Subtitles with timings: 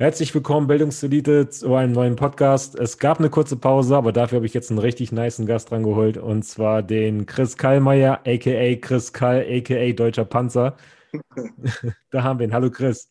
[0.00, 2.78] Herzlich willkommen, Bildungselite, zu einem neuen Podcast.
[2.78, 5.82] Es gab eine kurze Pause, aber dafür habe ich jetzt einen richtig niceen Gast dran
[5.82, 10.76] geholt und zwar den Chris Kallmeier, aka Chris Kall, aka Deutscher Panzer.
[12.10, 12.52] da haben wir ihn.
[12.52, 13.10] Hallo Chris.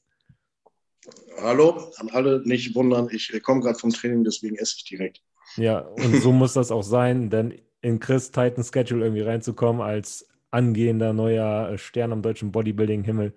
[1.42, 5.22] Hallo, an alle nicht wundern, ich komme gerade vom Training, deswegen esse ich direkt.
[5.58, 10.26] Ja, und so muss das auch sein, denn in Chris Titan Schedule irgendwie reinzukommen als
[10.52, 13.34] angehender neuer Stern am deutschen Bodybuilding-Himmel,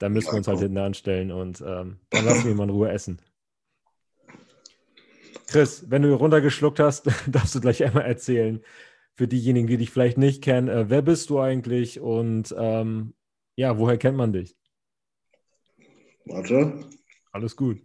[0.00, 2.64] da müssen ja, wir uns halt hinten anstellen und ähm, dann lassen wir ihn mal
[2.64, 3.20] in Ruhe essen.
[5.46, 8.64] Chris, wenn du runtergeschluckt hast, darfst du gleich einmal erzählen,
[9.14, 13.12] für diejenigen, die dich vielleicht nicht kennen, äh, wer bist du eigentlich und ähm,
[13.56, 14.56] ja, woher kennt man dich?
[16.24, 16.88] Warte.
[17.32, 17.80] Alles gut.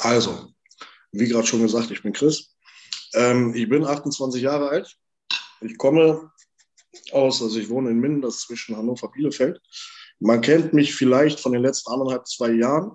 [0.00, 0.52] Also,
[1.12, 2.56] wie gerade schon gesagt, ich bin Chris.
[3.14, 4.98] Ähm, ich bin 28 Jahre alt.
[5.60, 6.31] Ich komme
[7.12, 7.42] aus.
[7.42, 9.60] Also ich wohne in Minden, das ist zwischen Hannover und Bielefeld.
[10.18, 12.92] Man kennt mich vielleicht von den letzten anderthalb, zwei Jahren,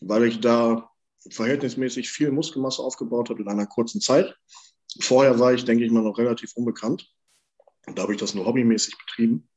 [0.00, 0.88] weil ich da
[1.30, 4.34] verhältnismäßig viel Muskelmasse aufgebaut habe in einer kurzen Zeit.
[5.00, 7.08] Vorher war ich, denke ich mal, noch relativ unbekannt.
[7.94, 9.48] Da habe ich das nur hobbymäßig betrieben.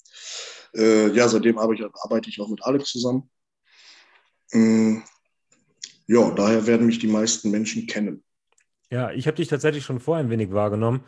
[0.74, 3.30] Äh, ja, seitdem arbeite ich, arbeite ich, auch mit Alex zusammen.
[4.52, 5.04] Ähm,
[6.08, 8.24] ja, daher werden mich die meisten Menschen kennen.
[8.92, 11.04] Ja, ich habe dich tatsächlich schon vorher ein wenig wahrgenommen.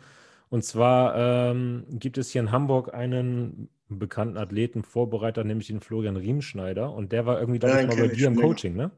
[0.50, 6.16] Und zwar ähm, gibt es hier in Hamburg einen bekannten Athleten, Vorbereiter, nämlich den Florian
[6.16, 6.92] Riemschneider.
[6.92, 8.90] Und der war irgendwie, glaube ich, mal bei dir im Coaching, ne?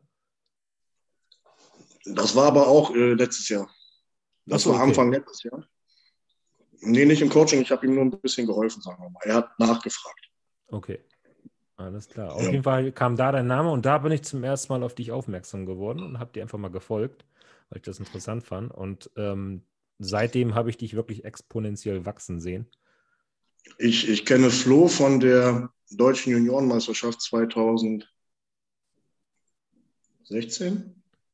[2.05, 3.69] Das war aber auch äh, letztes Jahr.
[4.47, 4.89] Das so, war okay.
[4.89, 5.65] Anfang letztes Jahr.
[6.81, 7.61] Nee, nicht im Coaching.
[7.61, 9.21] Ich habe ihm nur ein bisschen geholfen, sagen wir mal.
[9.25, 10.31] Er hat nachgefragt.
[10.69, 11.01] Okay.
[11.77, 12.35] Alles klar.
[12.35, 12.51] Auf ja.
[12.51, 15.13] jeden Fall kam da dein Name und da bin ich zum ersten Mal auf dich
[15.13, 17.25] aufmerksam geworden und habe dir einfach mal gefolgt,
[17.69, 18.71] weil ich das interessant fand.
[18.73, 19.63] Und ähm,
[20.01, 22.67] seitdem habe ich dich wirklich exponentiell wachsen sehen.
[23.79, 28.09] Ich, ich kenne Flo von der Deutschen Juniorenmeisterschaft 2016,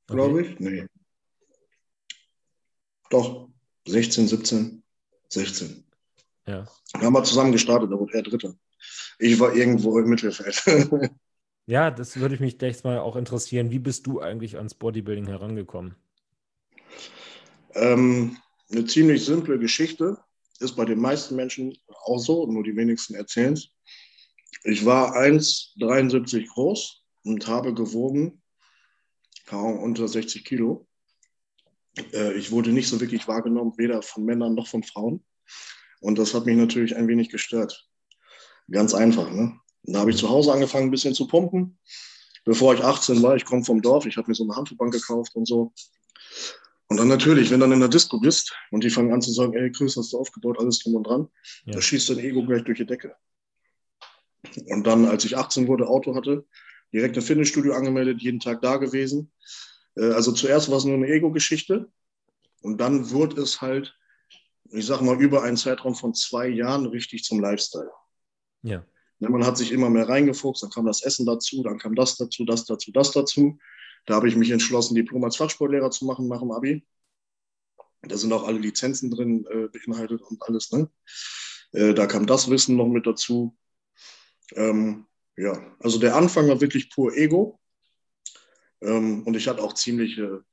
[0.06, 0.50] glaube okay.
[0.50, 0.60] ich.
[0.60, 0.86] Nee.
[3.10, 3.48] Doch,
[3.86, 4.82] 16, 17,
[5.28, 5.84] 16.
[6.46, 6.66] Ja.
[6.92, 8.54] Da haben wir zusammen gestartet, da wurde er Dritter.
[9.18, 10.62] Ich war irgendwo im Mittelfeld.
[11.66, 13.70] ja, das würde mich echt mal auch interessieren.
[13.70, 15.94] Wie bist du eigentlich ans Bodybuilding herangekommen?
[17.74, 18.38] Ähm,
[18.70, 20.18] eine ziemlich simple Geschichte.
[20.58, 23.68] Ist bei den meisten Menschen auch so, nur die wenigsten erzählen es.
[24.64, 28.42] Ich war 1,73 groß und habe gewogen,
[29.46, 30.88] kaum unter 60 Kilo.
[32.12, 35.24] Äh, ich wurde nicht so wirklich wahrgenommen, weder von Männern noch von Frauen.
[36.00, 37.88] Und das hat mich natürlich ein wenig gestört.
[38.70, 39.30] Ganz einfach.
[39.30, 39.58] Ne?
[39.84, 41.78] Da habe ich zu Hause angefangen, ein bisschen zu pumpen.
[42.44, 45.34] Bevor ich 18 war, ich komme vom Dorf, ich habe mir so eine Handelbank gekauft
[45.34, 45.72] und so.
[46.88, 49.32] Und dann natürlich, wenn du dann in der Disco bist und die fangen an zu
[49.32, 51.28] sagen, ey, Chris, hast du aufgebaut, alles drum und dran,
[51.64, 51.74] ja.
[51.74, 53.16] da schießt dein Ego gleich durch die Decke.
[54.66, 56.46] Und dann, als ich 18 wurde, Auto hatte,
[56.92, 59.32] direkt ein Fitnessstudio angemeldet, jeden Tag da gewesen.
[59.96, 61.90] Äh, also zuerst war es nur eine Ego-Geschichte
[62.62, 63.96] und dann wurde es halt,
[64.70, 67.90] ich sag mal, über einen Zeitraum von zwei Jahren richtig zum Lifestyle.
[68.62, 68.84] Ja.
[69.18, 72.16] Ne, man hat sich immer mehr reingefuchst, dann kam das Essen dazu, dann kam das
[72.16, 73.58] dazu, das dazu, das dazu.
[74.06, 76.86] Da habe ich mich entschlossen, Diplom als Fachsportlehrer zu machen nach dem Abi.
[78.02, 80.70] Da sind auch alle Lizenzen drin äh, beinhaltet und alles.
[80.70, 80.88] Ne?
[81.72, 83.56] Äh, da kam das Wissen noch mit dazu.
[84.54, 85.06] Ähm,
[85.36, 87.60] ja, also der Anfang war wirklich pur Ego.
[88.80, 90.44] Ähm, und ich hatte auch ziemliche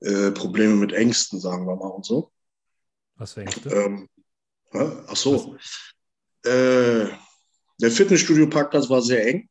[0.00, 2.32] äh, Probleme mit Ängsten, sagen wir mal und so.
[3.16, 3.70] Was für Ängste?
[3.70, 4.08] Ähm,
[4.72, 5.56] ach so.
[6.44, 7.08] Äh,
[7.80, 9.48] der Fitnessstudio-Parkplatz war sehr eng.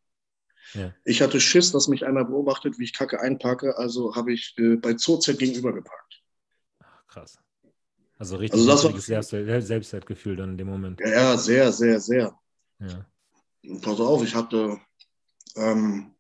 [0.74, 0.94] Ja.
[1.06, 4.76] Ich hatte Schiss, dass mich einer beobachtet, wie ich Kacke einparke, also habe ich äh,
[4.76, 6.22] bei Zoozeit gegenüber geparkt.
[6.84, 7.40] Ach, krass.
[8.20, 9.30] Also richtig also das Selbst
[9.68, 11.00] Selbstwertgefühl dann in dem Moment.
[11.00, 12.38] Ja, ja sehr, sehr, sehr.
[12.80, 13.06] Ja.
[13.82, 14.80] Pass auf, ich hatte
[15.56, 16.16] ähm,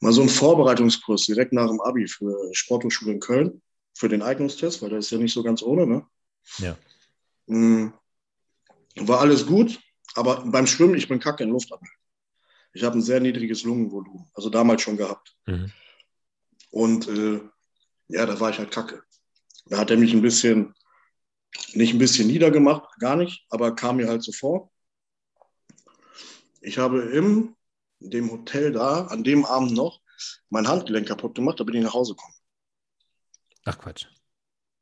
[0.00, 3.62] mal so einen Vorbereitungskurs direkt nach dem Abi für Sporthochschule in Köln,
[3.94, 6.06] für den Eignungstest, weil das ist ja nicht so ganz ohne, ne?
[6.58, 6.76] Ja.
[7.46, 7.92] Mhm.
[8.96, 9.78] War alles gut,
[10.14, 11.88] aber beim Schwimmen, ich bin kacke in Lufthanel.
[12.72, 15.36] Ich habe ein sehr niedriges Lungenvolumen, also damals schon gehabt.
[15.46, 15.72] Mhm.
[16.70, 17.40] Und äh,
[18.08, 19.02] ja, da war ich halt kacke.
[19.66, 20.74] Da hat er mich ein bisschen
[21.72, 24.70] nicht ein bisschen niedergemacht, gar nicht, aber kam mir halt so vor.
[26.60, 27.56] Ich habe in
[28.00, 30.00] dem Hotel da, an dem Abend noch,
[30.50, 32.34] mein Handgelenk kaputt gemacht, da bin ich nach Hause gekommen.
[33.64, 34.06] Ach Quatsch.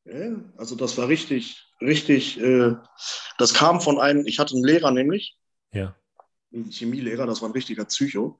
[0.05, 2.75] Ja, also das war richtig, richtig, äh,
[3.37, 5.37] das kam von einem, ich hatte einen Lehrer nämlich,
[5.71, 5.95] Ja.
[6.63, 8.39] Einen Chemielehrer, das war ein richtiger Psycho.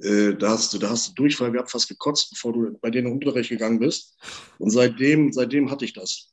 [0.00, 3.12] Äh, da, hast du, da hast du Durchfall gehabt, fast gekotzt, bevor du bei denen
[3.12, 4.18] Unterricht gegangen bist.
[4.58, 6.32] Und seitdem, seitdem hatte ich das.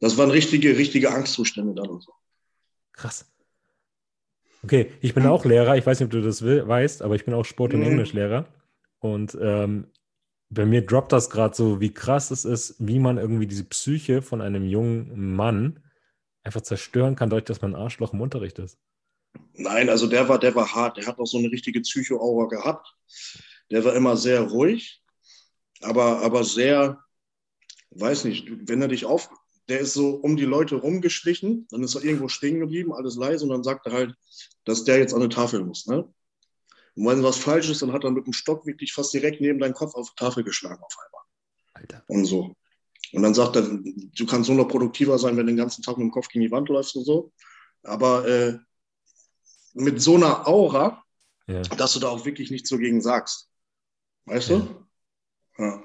[0.00, 2.12] Das waren richtige, richtige Angstzustände dann und so.
[2.92, 3.26] Krass.
[4.62, 5.76] Okay, ich bin auch Lehrer.
[5.76, 7.86] Ich weiß nicht, ob du das weißt, aber ich bin auch Sport- und Mhm.
[7.86, 8.46] Englischlehrer.
[8.98, 9.86] Und ähm,
[10.50, 14.22] bei mir droppt das gerade so, wie krass es ist, wie man irgendwie diese Psyche
[14.22, 15.80] von einem jungen Mann
[16.42, 18.78] einfach zerstören kann, dadurch, dass man ein Arschloch im Unterricht ist.
[19.54, 20.96] Nein, also der war, der war hart.
[20.96, 22.94] Der hat auch so eine richtige Psycho-Aura gehabt.
[23.70, 25.02] Der war immer sehr ruhig,
[25.82, 27.02] aber, aber sehr,
[27.90, 29.28] weiß nicht, wenn er dich auf,
[29.68, 33.44] der ist so um die Leute rumgeschlichen, dann ist er irgendwo stehen geblieben, alles leise
[33.44, 34.14] und dann sagt er halt,
[34.64, 35.86] dass der jetzt an die Tafel muss.
[35.86, 36.08] Ne?
[36.94, 39.58] Und wenn was falsch ist, dann hat er mit dem Stock wirklich fast direkt neben
[39.58, 41.22] deinen Kopf auf die Tafel geschlagen auf einmal.
[41.74, 42.04] Alter.
[42.08, 42.56] Und so.
[43.12, 45.96] Und dann sagt er, du kannst nur noch produktiver sein, wenn du den ganzen Tag
[45.96, 47.32] mit dem Kopf gegen die Wand läufst und so.
[47.82, 48.58] Aber äh,
[49.74, 51.02] mit so einer Aura,
[51.46, 51.62] Ja.
[51.62, 53.48] dass du da auch wirklich nichts so gegen sagst.
[54.26, 54.84] Weißt du?
[55.58, 55.82] Ja.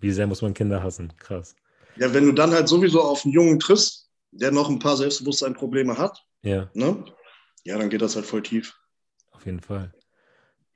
[0.00, 1.12] Wie sehr muss man Kinder hassen?
[1.18, 1.54] Krass.
[1.96, 5.96] ja, wenn du dann halt sowieso auf einen Jungen triffst, der noch ein paar Selbstbewusstseinprobleme
[5.96, 7.04] hat, Ja, ne?
[7.64, 8.74] ja, dann geht das halt voll tief.
[9.32, 9.94] auf jeden Fall.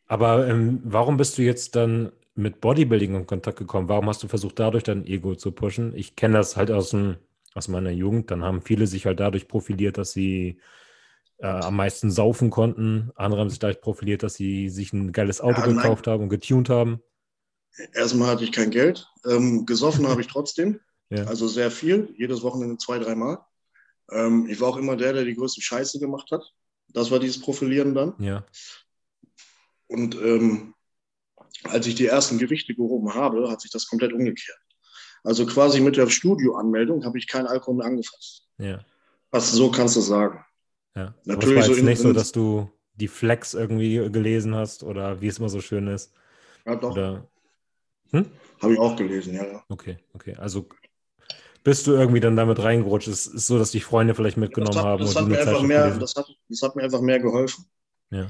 [0.06, 3.88] Aber ähm, warum bist du jetzt dann mit Bodybuilding in Kontakt gekommen?
[3.88, 5.94] Warum hast du versucht, dadurch dein Ego zu pushen?
[5.94, 7.16] Ich kenne das halt aus, dem,
[7.54, 8.30] aus meiner Jugend.
[8.30, 10.58] Dann haben viele sich halt dadurch profiliert, dass sie
[11.40, 13.10] äh, am meisten saufen konnten.
[13.14, 15.76] Andere haben sich dadurch profiliert, dass sie sich ein geiles Auto Ja, nein.
[15.76, 17.02] gekauft haben und getuned haben.
[17.94, 19.06] Erstmal hatte ich kein Geld.
[19.26, 20.80] Ähm, gesoffen habe ich trotzdem.
[21.10, 21.24] Ja.
[21.24, 23.38] Also sehr viel, jedes Wochenende zwei, dreimal.
[24.12, 26.42] Ähm, ich war auch immer der, der die größte Scheiße gemacht hat.
[26.88, 28.14] Das war dieses Profilieren dann.
[28.18, 28.44] Ja,
[29.86, 30.74] Und ähm,
[31.64, 34.58] als ich die ersten Gewichte gehoben habe, hat sich das komplett umgekehrt.
[35.22, 38.48] Also quasi mit der Studioanmeldung habe ich keinen Alkohol mehr angefasst.
[38.58, 38.80] ja,
[39.30, 40.44] Was, so kannst du sagen.
[40.96, 41.14] Ja.
[41.24, 44.82] Natürlich Aber es war so jetzt nicht so, dass du die Flex irgendwie gelesen hast
[44.82, 46.12] oder wie es immer so schön ist.
[46.66, 47.26] Ja, doch, Oder
[48.60, 49.64] habe ich auch gelesen, ja.
[49.68, 50.34] Okay, okay.
[50.36, 50.68] Also
[51.62, 53.08] bist du irgendwie dann damit reingerutscht?
[53.08, 55.62] Es ist so, dass dich Freunde vielleicht mitgenommen Das hat, haben das, hat mir einfach
[55.62, 57.66] mehr, gelesen das, hat, das hat mir einfach mehr geholfen.
[58.10, 58.26] Ja,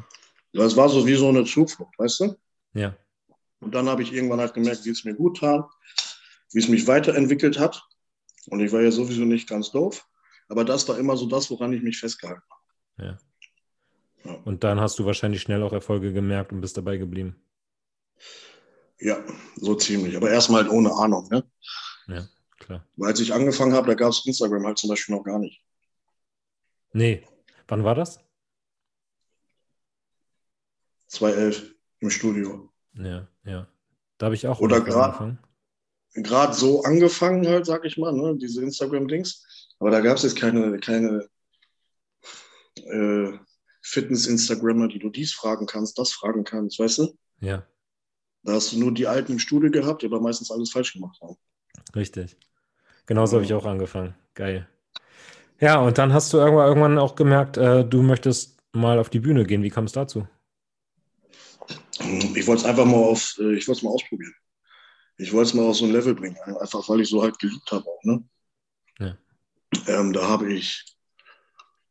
[0.53, 2.37] Das war so wie so eine Zuflucht, weißt du?
[2.75, 2.97] ja,
[3.61, 5.69] Und dann habe ich irgendwann halt gemerkt, wie es mir gut tat,
[6.53, 7.83] wie es mich weiterentwickelt hat.
[8.49, 10.07] Und ich war ja sowieso nicht ganz doof.
[10.51, 13.09] Aber das war immer so das, woran ich mich festgehalten habe.
[13.09, 13.19] ja.
[14.25, 14.35] Ja.
[14.45, 17.43] Und dann hast du wahrscheinlich schnell auch Erfolge gemerkt und bist dabei geblieben.
[18.99, 19.25] Ja,
[19.57, 20.15] so ziemlich.
[20.15, 21.27] Aber erstmal halt ohne Ahnung.
[21.31, 21.51] Ne?
[22.07, 22.87] Ja, klar.
[22.97, 25.63] Weil als ich angefangen habe, da gab es Instagram halt zum Beispiel noch gar nicht.
[26.93, 27.27] Nee,
[27.67, 28.21] wann war das?
[31.09, 32.71] 2011 im Studio.
[32.95, 33.67] Ja, ja.
[34.19, 35.39] Da habe ich auch Oder grad- angefangen.
[36.13, 38.37] Gerade so angefangen halt, sag ich mal, ne?
[38.37, 39.60] diese Instagram-Dings.
[39.81, 41.29] Aber da gab es jetzt keine, keine
[42.77, 43.33] äh,
[43.83, 47.19] Fitness-Instagrammer, die du dies fragen kannst, das fragen kannst, weißt du?
[47.41, 47.67] Ja,
[48.45, 51.19] Da hast du nur die Alten im Studio gehabt, die aber meistens alles falsch gemacht
[51.23, 51.37] haben.
[51.97, 52.37] richtig.
[53.07, 54.15] Genauso habe ich auch angefangen.
[54.35, 54.69] Geil.
[55.61, 59.21] Ja, und dann hast du irgendwann, irgendwann auch gemerkt, äh, du möchtest mal auf die
[59.21, 59.63] Bühne gehen.
[59.63, 60.29] Wie kam es dazu?
[62.35, 64.35] Ich wollte es einfach mal auf, äh, ich wollte es mal ausprobieren.
[65.19, 67.71] Ich wollte es mal auf so ein Level bringen, einfach weil ich so halt geliebt
[67.73, 68.25] habe auch, ne?
[68.99, 69.17] Ja.
[69.87, 70.85] Ähm, da habe ich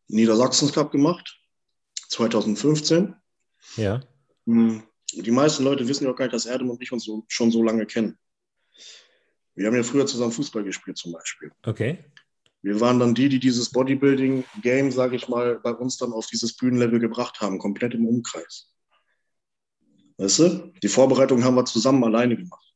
[0.07, 1.39] Niedersachsen Cup gemacht,
[2.09, 3.15] 2015.
[3.77, 4.01] Ja,
[4.45, 4.83] Hm,
[5.13, 7.51] Die meisten Leute wissen ja auch gar nicht, dass Erdem und ich uns so, schon
[7.51, 8.17] so lange kennen.
[9.55, 11.51] Wir haben ja früher zusammen Fußball gespielt zum Beispiel.
[11.65, 12.03] okay.
[12.61, 16.57] Wir waren dann die, die dieses Bodybuilding-Game, sage ich mal, bei uns dann auf dieses
[16.57, 18.73] Bühnenlevel gebracht haben, komplett im Umkreis.
[20.17, 20.73] Weißt du?
[20.83, 22.75] Die Vorbereitung haben wir zusammen alleine gemacht.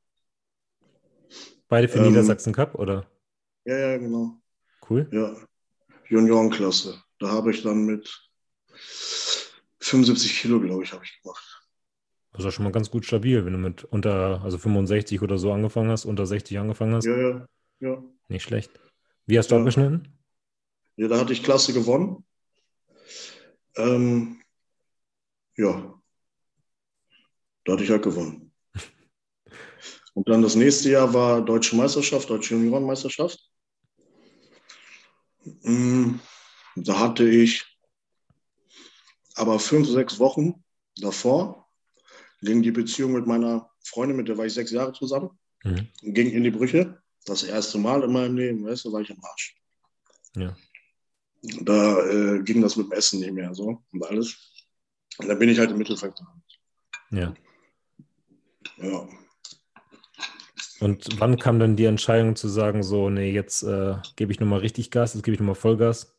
[1.67, 3.05] Beide für Ähm, Niedersachsen Cup, oder?
[3.65, 4.41] Ja, ja, genau.
[4.93, 5.09] Cool.
[5.11, 5.35] Ja.
[6.09, 7.01] Juniorenklasse.
[7.19, 8.29] Da habe ich dann mit
[9.79, 11.43] 75 Kilo, glaube ich, habe ich gemacht.
[12.31, 15.37] Das ist ja schon mal ganz gut stabil, wenn du mit unter, also 65 oder
[15.37, 17.05] so angefangen hast, unter 60 angefangen hast.
[17.05, 17.47] Ja, ja,
[17.79, 18.03] ja.
[18.27, 18.71] Nicht schlecht.
[19.25, 19.61] Wie hast du Ja.
[19.61, 20.07] abgeschnitten?
[20.95, 22.23] Ja, da hatte ich Klasse gewonnen.
[23.75, 24.41] Ähm,
[25.57, 25.99] ja,
[27.65, 28.51] da hatte ich halt gewonnen.
[30.13, 33.52] Und dann das nächste Jahr war Deutsche Meisterschaft, Deutsche Juniorenmeisterschaft.
[35.63, 36.19] Mm,
[36.75, 37.63] Da hatte ich
[39.35, 40.63] aber fünf, sechs Wochen
[40.97, 41.67] davor
[42.41, 45.87] ging die Beziehung mit meiner Freundin, mit der war ich sechs Jahre zusammen, Mhm.
[46.01, 47.01] ging in die Brüche.
[47.25, 49.55] Das erste Mal in meinem Leben, weißt du, war ich am Arsch.
[50.35, 50.55] Ja.
[51.61, 54.35] Da äh, ging das mit dem Essen nicht mehr so und alles.
[55.17, 56.19] Und dann bin ich halt im Mittelfeld.
[57.11, 57.33] Ja.
[58.77, 59.07] Ja.
[60.83, 64.59] Und wann kam dann die Entscheidung zu sagen, so, nee, jetzt äh, gebe ich nochmal
[64.59, 66.13] richtig Gas, jetzt gebe ich nochmal Vollgas?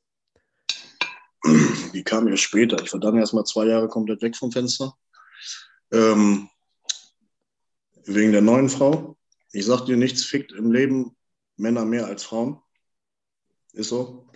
[1.93, 2.83] Die kam ja später.
[2.83, 4.97] Ich war dann erstmal zwei Jahre komplett weg vom Fenster.
[5.93, 6.49] Ähm,
[8.07, 9.19] wegen der neuen Frau.
[9.53, 11.15] Ich sag dir, nichts fickt im Leben
[11.57, 12.59] Männer mehr als Frauen.
[13.75, 14.31] Ist so.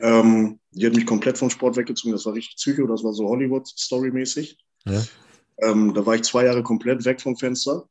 [0.00, 2.12] Ähm, die hat mich komplett vom Sport weggezogen.
[2.12, 4.56] Das war richtig Psycho, das war so Hollywood-Story-mäßig.
[4.86, 5.02] Ja.
[5.58, 7.86] Ähm, da war ich zwei Jahre komplett weg vom Fenster.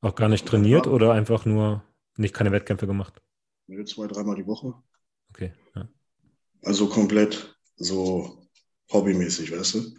[0.00, 0.92] Auch gar nicht trainiert ja.
[0.92, 1.82] oder einfach nur
[2.16, 3.20] nicht keine Wettkämpfe gemacht?
[3.86, 4.74] Zwei, dreimal die Woche.
[5.30, 5.52] Okay.
[5.74, 5.88] Ja.
[6.62, 8.46] Also komplett so
[8.90, 9.94] hobbymäßig, weißt du?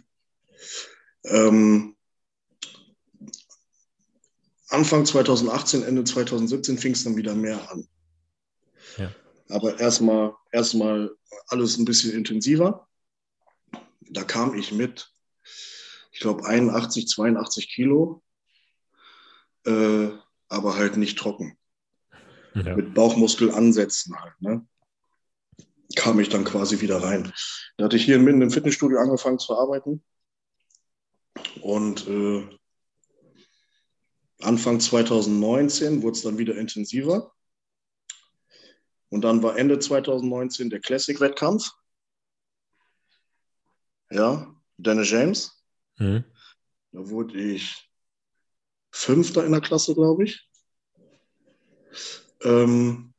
[1.24, 1.96] Ähm,
[4.68, 7.86] Anfang 2018, Ende 2017 fing es dann wieder mehr an.
[8.98, 9.12] Ja.
[9.48, 11.10] Aber erstmal erstmal
[11.48, 12.88] alles ein bisschen intensiver.
[14.00, 15.10] Da kam ich mit,
[16.10, 18.22] ich glaube, 81, 82 Kilo,
[19.66, 20.10] äh,
[20.48, 21.56] aber halt nicht trocken.
[22.54, 22.76] Ja.
[22.76, 24.40] Mit Bauchmuskelansätzen halt.
[24.40, 24.66] Ne?
[25.96, 27.32] Kam ich dann quasi wieder rein.
[27.76, 30.02] Da hatte ich hier mitten im Fitnessstudio angefangen zu arbeiten.
[31.62, 32.48] Und äh,
[34.40, 37.32] Anfang 2019 wurde es dann wieder intensiver.
[39.08, 41.70] Und dann war Ende 2019 der Classic-Wettkampf.
[44.10, 45.64] Ja, Dennis James.
[45.98, 46.24] Mhm.
[46.92, 47.91] Da wurde ich
[48.92, 50.48] Fünfter in der Klasse, glaube ich.
[52.42, 53.12] Ähm,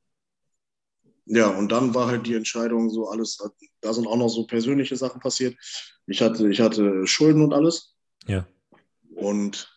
[1.25, 3.37] ja, und dann war halt die Entscheidung so alles,
[3.81, 5.55] da sind auch noch so persönliche Sachen passiert.
[6.05, 7.95] Ich hatte, ich hatte Schulden und alles.
[8.27, 8.47] Ja.
[9.15, 9.69] Und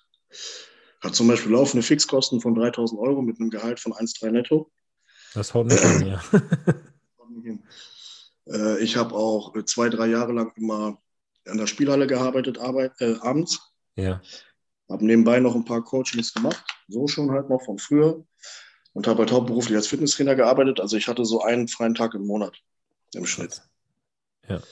[1.00, 4.70] hat zum Beispiel laufende Fixkosten von 3000 Euro mit einem Gehalt von 1,3 netto.
[5.34, 6.22] Das haut nicht hin, ja.
[8.48, 10.98] Äh, ich habe auch zwei, drei Jahre lang immer
[11.44, 13.60] in der Spielhalle gearbeitet, Arbeit, äh, abends.
[13.96, 14.22] Ja.
[14.88, 18.24] Habe nebenbei noch ein paar Coachings gemacht, so schon halt noch von früher.
[18.92, 20.80] Und habe halt hauptberuflich als Fitnesstrainer gearbeitet.
[20.80, 22.56] Also ich hatte so einen freien Tag im Monat
[23.14, 23.62] im Schnitt.
[24.48, 24.62] Ja.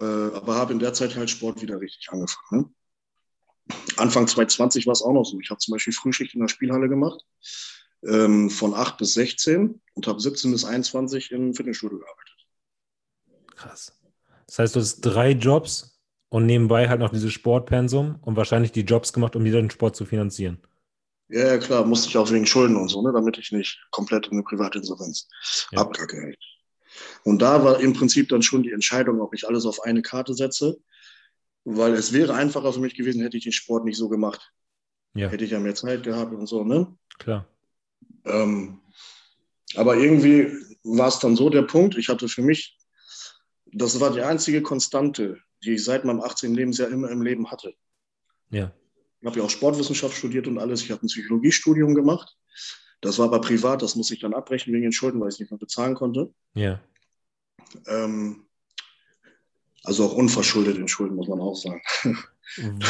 [0.00, 2.62] Äh, aber habe in der Zeit halt Sport wieder richtig angefangen.
[2.62, 3.76] Ne?
[3.96, 5.38] Anfang 2020 war es auch noch so.
[5.40, 7.24] Ich habe zum Beispiel Frühschicht in der Spielhalle gemacht,
[8.04, 12.46] ähm, von 8 bis 16 und habe 17 bis 21 im Fitnessstudio gearbeitet.
[13.54, 13.92] Krass.
[14.46, 15.89] Das heißt, du hast drei Jobs
[16.30, 19.96] und nebenbei halt noch dieses Sportpensum und wahrscheinlich die Jobs gemacht, um wieder den Sport
[19.96, 20.58] zu finanzieren.
[21.28, 24.26] Ja, ja, klar, musste ich auch wegen Schulden und so, ne, damit ich nicht komplett
[24.26, 25.28] in eine Privatinsolvenz
[25.70, 25.80] Ja.
[25.80, 26.34] abkacke.
[27.24, 30.34] Und da war im Prinzip dann schon die Entscheidung, ob ich alles auf eine Karte
[30.34, 30.78] setze,
[31.64, 34.52] weil es wäre einfacher für mich gewesen, hätte ich den Sport nicht so gemacht.
[35.14, 36.96] Ja, Hätte ich ja mehr Zeit gehabt und so, ne?
[37.18, 37.46] klar.
[38.24, 38.80] Ähm,
[39.76, 40.52] aber irgendwie
[40.84, 42.78] war es dann so der Punkt, ich hatte für mich,
[43.72, 46.54] das war die einzige Konstante, die ich seit meinem 18.
[46.54, 47.74] Lebensjahr immer im Leben hatte.
[48.50, 48.72] Ja,
[49.20, 50.82] Ich habe ja auch Sportwissenschaft studiert und alles.
[50.82, 52.36] Ich habe ein Psychologiestudium gemacht.
[53.00, 55.40] Das war aber privat, das musste ich dann abbrechen wegen den Schulden, weil ich es
[55.40, 56.32] nicht mehr bezahlen konnte.
[56.54, 56.80] ja,
[57.86, 58.46] Ähm,
[59.84, 61.82] also auch unverschuldet in Schulden, muss man auch sagen.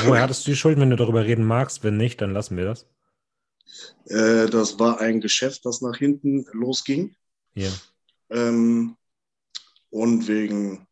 [0.04, 1.84] Woher hattest du die Schulden, wenn du darüber reden magst?
[1.84, 2.86] Wenn nicht, dann lassen wir das.
[4.06, 7.14] Äh, das war ein Geschäft, das nach hinten losging.
[7.54, 7.70] Ja,
[8.30, 8.96] Ähm,
[9.90, 10.86] und wegen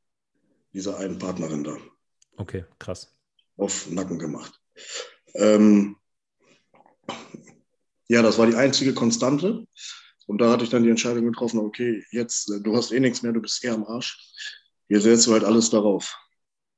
[0.73, 1.77] dieser einen Partnerin da
[2.37, 3.17] okay, krass.
[3.57, 4.61] auf Nacken gemacht.
[5.35, 5.97] Ähm,
[8.09, 9.67] ja, das war die einzige Konstante.
[10.27, 13.23] Und da hatte ich dann die Entscheidung getroffen, okay, jetzt, äh, du hast eh nichts
[13.23, 14.19] mehr, du bist eh am Arsch.
[14.89, 16.17] Hier setzt du halt alles darauf.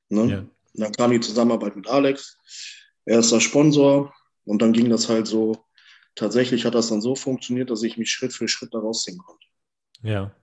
[0.08, 0.30] Ne?
[0.30, 2.36] Ja, dann kam die Zusammenarbeit mit Alex.
[3.04, 4.14] Er ist der Sponsor.
[4.44, 5.64] Und dann ging das halt so,
[6.14, 9.46] tatsächlich hat das dann so funktioniert, dass ich mich Schritt für Schritt da rausziehen konnte.
[10.02, 10.34] ja,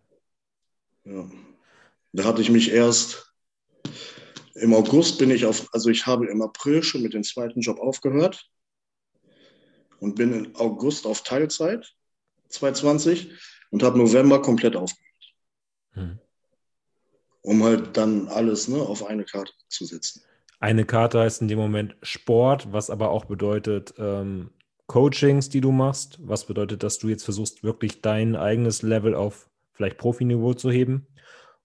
[1.04, 1.30] Ja.
[2.14, 3.27] Da hatte ich mich erst
[4.56, 7.80] im August bin ich auf, also ich habe im April schon mit dem zweiten Job
[7.80, 8.50] aufgehört
[10.00, 11.94] und bin im August auf Teilzeit
[12.50, 13.32] 2020
[13.72, 15.08] und habe November komplett aufgehört,
[15.94, 16.20] Hm.
[17.42, 20.22] um halt dann alles ne, auf eine Karte zu setzen.
[20.60, 24.52] Eine Karte heißt in dem Moment Sport, was aber auch bedeutet ähm,
[24.88, 26.18] Coachings, die du machst.
[26.22, 31.06] Was bedeutet, dass du jetzt versuchst, wirklich dein eigenes Level auf vielleicht Profiniveau zu heben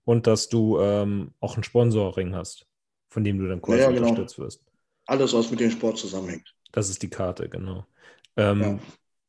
[0.05, 2.67] und dass du ähm, auch ein Sponsoring hast,
[3.09, 4.09] von dem du dann quasi Ja, ja, genau.
[4.09, 4.63] unterstützt wirst.
[5.05, 6.55] Alles, was mit dem Sport zusammenhängt.
[6.71, 7.85] Das ist die Karte, genau.
[8.37, 8.79] Ähm, Ja.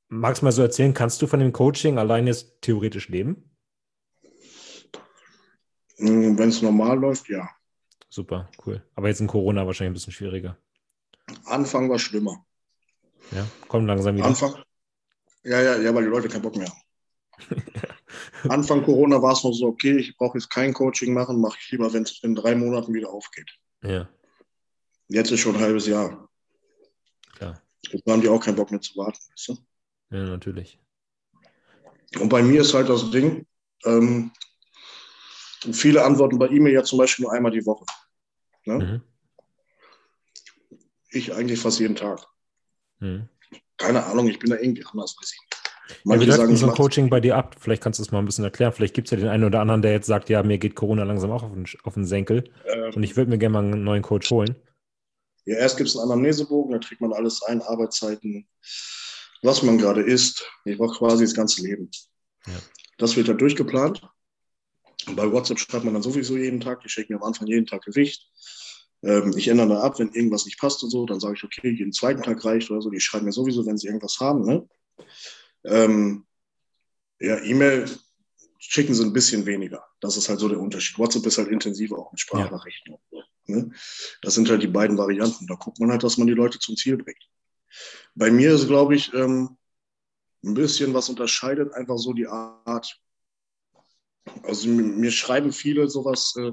[0.09, 3.51] Magst du mal so erzählen, kannst du von dem Coaching allein jetzt theoretisch leben?
[5.97, 7.49] Wenn es normal läuft, ja.
[8.11, 8.83] Super, cool.
[8.95, 10.57] Aber jetzt in Corona wahrscheinlich ein bisschen schwieriger.
[11.47, 12.45] Anfang war schlimmer.
[13.33, 14.27] Ja, komm langsam wieder.
[14.27, 14.55] Anfang,
[15.43, 16.83] ja, ja, ja, weil die Leute keinen Bock mehr haben.
[18.49, 21.71] Anfang Corona war es noch so, okay, ich brauche jetzt kein Coaching machen, mache ich
[21.71, 23.51] lieber, wenn es in drei Monaten wieder aufgeht.
[23.83, 24.09] Ja.
[25.09, 26.29] Jetzt ist schon ein halbes Jahr.
[27.35, 27.63] Klar.
[27.91, 29.19] Jetzt haben die auch keinen Bock mehr zu warten.
[29.31, 29.57] Weißt du?
[30.11, 30.79] Ja, natürlich.
[32.21, 33.47] Und bei mir ist halt das Ding,
[33.85, 34.31] ähm,
[35.73, 37.85] viele antworten bei E-Mail ja zum Beispiel nur einmal die Woche.
[38.65, 38.79] Ne?
[38.79, 39.03] Mhm.
[41.11, 42.27] Ich eigentlich fast jeden Tag.
[43.01, 43.29] Mhm.
[43.77, 45.54] Keine Ahnung, ich bin da irgendwie anders, weiß ich
[45.89, 45.99] nicht.
[45.99, 47.57] Ja, wie Manche sagen, denn ich so ein Coaching bei dir ab?
[47.59, 48.73] Vielleicht kannst du es mal ein bisschen erklären.
[48.73, 51.05] Vielleicht gibt es ja den einen oder anderen, der jetzt sagt, ja, mir geht Corona
[51.05, 53.85] langsam auch auf den, auf den Senkel ähm, und ich würde mir gerne mal einen
[53.85, 54.57] neuen Coach holen.
[55.47, 58.49] Ja, erst gibt es einen Anamnesebogen, da trägt man alles ein, Arbeitszeiten,
[59.43, 60.51] was man gerade isst.
[60.65, 61.91] Ich brauche quasi das ganze Leben.
[62.47, 62.53] Ja.
[62.99, 64.03] Das wird da durchgeplant.
[65.07, 66.81] Und bei WhatsApp schreibt man dann sowieso jeden Tag.
[66.81, 68.31] Die schicken mir am Anfang jeden Tag Gewicht.
[69.03, 71.05] Ähm, ich ändere da ab, wenn irgendwas nicht passt und so.
[71.05, 72.91] Dann sage ich, okay, jeden zweiten Tag reicht oder so.
[72.91, 74.47] Die schreiben mir sowieso, wenn sie irgendwas haben.
[74.47, 74.67] Ne?
[75.65, 76.27] Ähm,
[77.21, 77.89] ja, E-Mail
[78.59, 79.85] schicken sie ein bisschen weniger.
[80.01, 80.99] Das ist halt so der Unterschied.
[80.99, 82.97] WhatsApp ist halt intensiver auch mit Sprachnachrichten.
[83.47, 83.71] Ne?
[84.23, 85.47] Das sind halt die beiden Varianten.
[85.47, 87.29] Da guckt man halt, dass man die Leute zum Ziel bringt.
[88.15, 89.57] Bei mir ist, glaube ich, ähm,
[90.45, 93.01] ein bisschen was unterscheidet, einfach so die Art.
[94.43, 96.53] Also mir, mir schreiben viele sowas äh,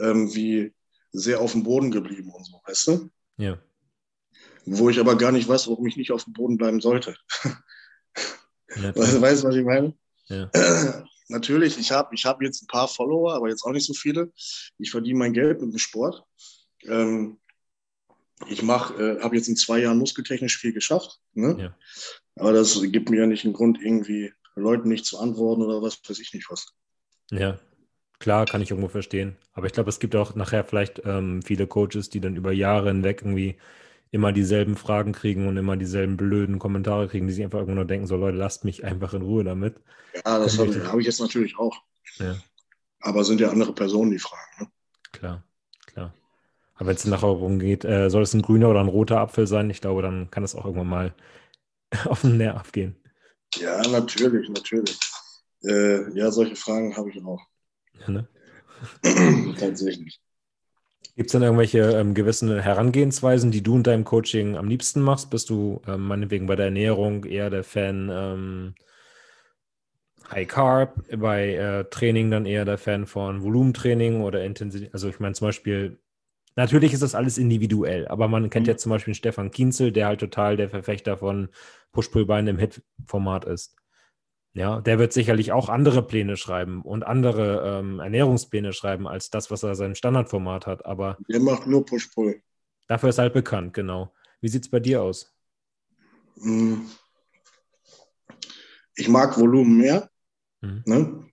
[0.00, 0.74] ähm, wie
[1.12, 3.10] sehr auf dem Boden geblieben und so, weißt du?
[3.38, 3.58] Ja.
[4.66, 7.16] Wo ich aber gar nicht weiß, warum ich nicht auf dem Boden bleiben sollte.
[8.76, 9.94] ja Weißt du, weißt du, was ich meine?
[10.28, 10.50] Ja.
[11.28, 14.32] Natürlich, ich habe ich hab jetzt ein paar Follower, aber jetzt auch nicht so viele.
[14.78, 16.24] Ich verdiene mein Geld mit dem Sport.
[16.84, 17.38] Ähm,
[18.46, 21.20] ich mach, äh, habe jetzt in zwei Jahren muskeltechnisch viel geschafft.
[21.34, 21.56] Ne?
[21.58, 21.76] Ja.
[22.36, 26.00] Aber das gibt mir ja nicht einen Grund, irgendwie Leuten nicht zu antworten oder was
[26.08, 26.74] weiß ich nicht was.
[27.30, 27.58] Ja,
[28.18, 29.36] klar, kann ich irgendwo verstehen.
[29.52, 32.88] Aber ich glaube, es gibt auch nachher vielleicht ähm, viele Coaches, die dann über Jahre
[32.88, 33.58] hinweg irgendwie
[34.10, 37.84] immer dieselben Fragen kriegen und immer dieselben blöden Kommentare kriegen, die sich einfach irgendwo nur
[37.84, 39.76] denken, so Leute, lasst mich einfach in Ruhe damit.
[40.24, 41.76] Ja, das habe ich- hab ich jetzt natürlich auch.
[42.18, 42.36] Ja,
[43.00, 44.42] Aber sind ja andere Personen, die fragen.
[44.60, 44.66] Ne?
[45.12, 45.44] klar,
[45.86, 46.14] klar.
[46.74, 49.46] Aber wenn es nachher darum geht, äh, soll es ein grüner oder ein roter Apfel
[49.46, 51.14] sein, ich glaube, dann kann es auch irgendwann mal
[52.06, 52.96] auf den Nerv gehen.
[53.56, 54.98] Ja, natürlich, natürlich.
[55.64, 57.40] Äh, ja, solche Fragen habe ich auch.
[58.00, 58.28] Ja, ne?
[59.58, 60.20] Tatsächlich.
[61.16, 65.28] Gibt es dann irgendwelche ähm, gewissen Herangehensweisen, die du in deinem Coaching am liebsten machst?
[65.30, 68.74] Bist du ähm, meinetwegen bei der Ernährung eher der Fan ähm,
[70.30, 74.92] High Carb, bei äh, Training dann eher der Fan von Volumentraining oder Intensität?
[74.92, 75.98] Also ich meine zum Beispiel,
[76.56, 78.72] natürlich ist das alles individuell, aber man kennt Mhm.
[78.72, 81.50] ja zum Beispiel Stefan Kienzel, der halt total der Verfechter von
[81.92, 83.77] Push-Pull-Bein im Hit-Format ist.
[84.58, 89.52] Ja, der wird sicherlich auch andere Pläne schreiben und andere ähm, Ernährungspläne schreiben als das,
[89.52, 90.84] was er sein Standardformat hat.
[90.84, 92.42] Aber Der macht nur Push-Pull.
[92.88, 94.12] Dafür ist halt bekannt, genau.
[94.40, 95.32] Wie sieht es bei dir aus?
[96.36, 96.78] Mm.
[98.96, 100.10] Ich mag Volumen mehr.
[100.60, 100.82] Mhm.
[100.86, 101.26] Ne?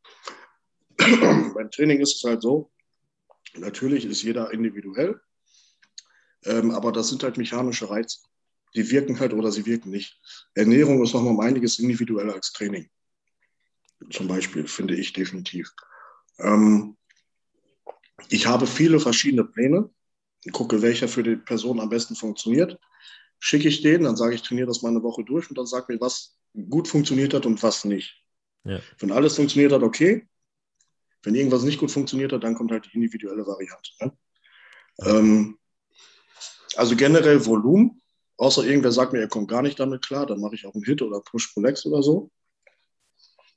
[1.55, 2.71] Beim Training ist es halt so,
[3.55, 5.19] natürlich ist jeder individuell,
[6.43, 8.19] ähm, aber das sind halt mechanische Reize.
[8.75, 10.19] Die wirken halt oder sie wirken nicht.
[10.53, 12.87] Ernährung ist nochmal um einiges individueller als Training.
[14.11, 15.73] Zum Beispiel, finde ich definitiv.
[16.39, 16.97] Ähm,
[18.29, 19.89] ich habe viele verschiedene Pläne,
[20.51, 22.79] gucke, welcher für die Person am besten funktioniert.
[23.39, 25.89] Schicke ich den, dann sage ich, trainiere das mal eine Woche durch und dann sag
[25.89, 26.37] mir, was
[26.69, 28.23] gut funktioniert hat und was nicht.
[28.63, 28.79] Ja.
[28.99, 30.27] Wenn alles funktioniert hat, okay.
[31.23, 33.91] Wenn irgendwas nicht gut funktioniert hat, dann kommt halt die individuelle Variante.
[33.99, 34.17] Ne?
[34.99, 35.57] Ähm,
[36.75, 38.01] also generell Volumen,
[38.37, 40.83] außer irgendwer sagt mir, er kommt gar nicht damit klar, dann mache ich auch einen
[40.83, 42.31] Hit oder Push-Pull-Legs oder so.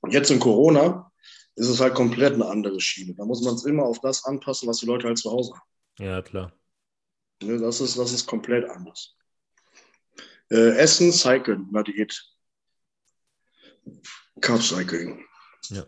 [0.08, 1.10] Jetzt in Corona
[1.56, 3.14] ist es halt komplett eine andere Schiene.
[3.14, 5.68] Da muss man es immer auf das anpassen, was die Leute halt zu Hause haben.
[5.98, 6.52] Ja, klar.
[7.42, 9.16] Ne, Das ist, das ist komplett anders.
[10.50, 12.14] Äh, Essen, Cycling, na Diät.
[14.40, 15.24] Carb Cycling.
[15.70, 15.84] Ja.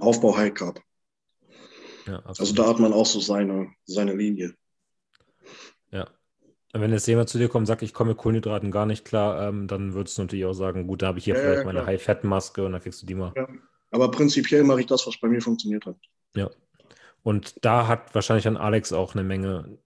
[0.00, 0.80] Aufbau High Carb.
[2.06, 4.54] Ja, Also da hat man auch so seine, seine Linie.
[5.90, 6.08] ja.
[6.76, 9.48] Wenn jetzt jemand zu dir kommt und sagt, ich komme mit Kohlenhydraten gar nicht klar,
[9.48, 11.64] ähm, dann würdest du natürlich auch sagen, gut, da habe ich hier Ja, vielleicht ja,
[11.64, 11.86] meine.
[11.86, 13.32] High-Fat-Maske und dann kriegst du die mal.
[13.36, 13.48] Ja.
[13.92, 15.96] Aber prinzipiell mache ich das, was bei mir funktioniert hat.
[16.34, 16.50] Ja.
[17.22, 19.78] Und da hat wahrscheinlich dann Alex auch eine Menge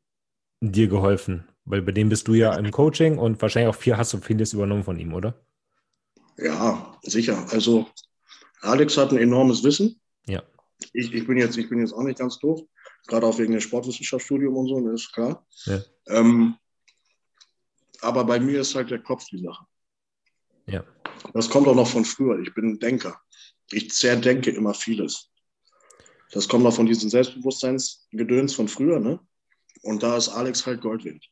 [0.60, 4.14] dir geholfen, weil bei dem bist du ja im Coaching und wahrscheinlich auch viel hast
[4.14, 5.34] du vieles übernommen von ihm, oder?
[6.38, 7.46] Ja, sicher.
[7.50, 7.86] Also
[8.62, 10.00] Alex hat ein enormes Wissen.
[10.26, 10.42] Ja.
[10.92, 12.62] Ich, ich, bin, jetzt, ich bin jetzt auch nicht ganz doof,
[13.06, 15.46] gerade auch wegen des Sportwissenschaftsstudium und so, das ist klar.
[15.66, 15.80] Ja.
[16.08, 16.54] Ähm,
[18.00, 19.64] aber bei mir ist halt der Kopf die Sache.
[20.66, 20.84] Ja.
[21.34, 22.38] Das kommt auch noch von früher.
[22.40, 23.20] Ich bin ein Denker.
[23.70, 25.30] Ich zerdenke immer vieles.
[26.32, 29.18] Das kommt noch von diesem Selbstbewusstseinsgedöns von früher, ne?
[29.82, 31.24] Und da ist Alex halt Gold wert.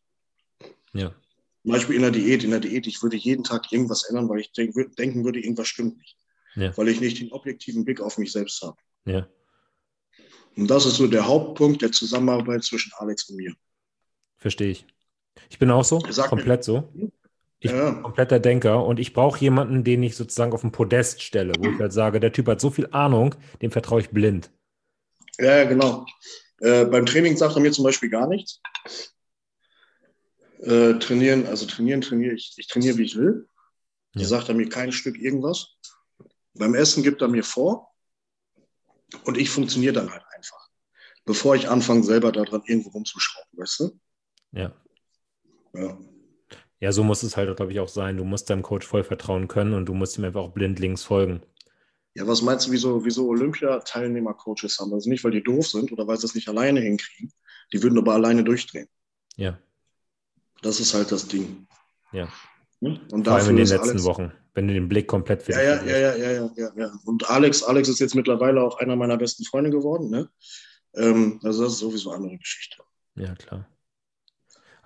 [0.93, 1.15] Ja.
[1.63, 2.45] Zum Beispiel in der Diät.
[2.45, 5.69] In der Diät, ich würde jeden Tag irgendwas ändern, weil ich denk, denken würde, irgendwas
[5.69, 6.17] stimmt nicht.
[6.55, 6.77] ja.
[6.77, 8.77] weil ich nicht den objektiven Blick auf mich selbst habe.
[9.05, 9.29] Ja.
[10.57, 13.55] Und das ist so der Hauptpunkt der Zusammenarbeit zwischen Alex und mir.
[14.39, 14.87] Verstehe ich.
[15.51, 16.93] Ich bin auch so, komplett mir, so.
[17.61, 17.91] Ich ja.
[17.91, 21.71] bin kompletter Denker und ich brauche jemanden, den ich sozusagen auf den Podest stelle, wo
[21.71, 24.51] ich halt sage, der Typ hat so viel Ahnung, dem vertraue ich blind.
[25.39, 26.07] Ja, genau.
[26.61, 28.61] Äh, beim Training sagt er mir zum Beispiel gar nichts.
[30.61, 33.49] Äh, trainieren, also trainieren, trainiere ich, ich trainiere, wie ich will.
[34.15, 34.23] Ja.
[34.23, 35.77] Da sagt er mir kein Stück irgendwas.
[36.55, 37.93] Beim Essen gibt er mir vor
[39.25, 40.69] und ich funktioniere dann halt einfach,
[41.25, 44.01] bevor ich anfange, selber daran irgendwo rumzuschrauben, weißt du?
[44.53, 44.73] Ja.
[45.77, 45.99] Ja.
[46.81, 48.19] Ja, so muss es halt, glaube ich, auch sein.
[48.19, 51.41] Du musst deinem Coach voll vertrauen können und du musst ihm einfach auch blindlings folgen.
[52.15, 54.93] Ja, was meinst du, wieso, wieso Olympia-Teilnehmer-Coaches haben?
[54.93, 57.33] Also nicht, weil die doof sind oder weil sie es nicht alleine hinkriegen.
[57.73, 58.89] Die würden aber alleine durchdrehen.
[59.37, 59.59] Ja.
[60.63, 61.67] Das ist halt das Ding.
[62.13, 62.29] Ja.
[62.81, 65.61] Und Vor allem in den letzten Alex, Wochen, wenn du den Blick komplett für ja,
[65.61, 66.93] ja, ja, ja, ja, ja, ja, ja.
[67.05, 70.11] Und Alex, Alex ist jetzt mittlerweile auch einer meiner besten Freunde geworden.
[70.11, 70.31] Ne?
[70.95, 72.83] Ähm, also das ist sowieso eine andere Geschichte.
[73.15, 73.67] Ja, klar.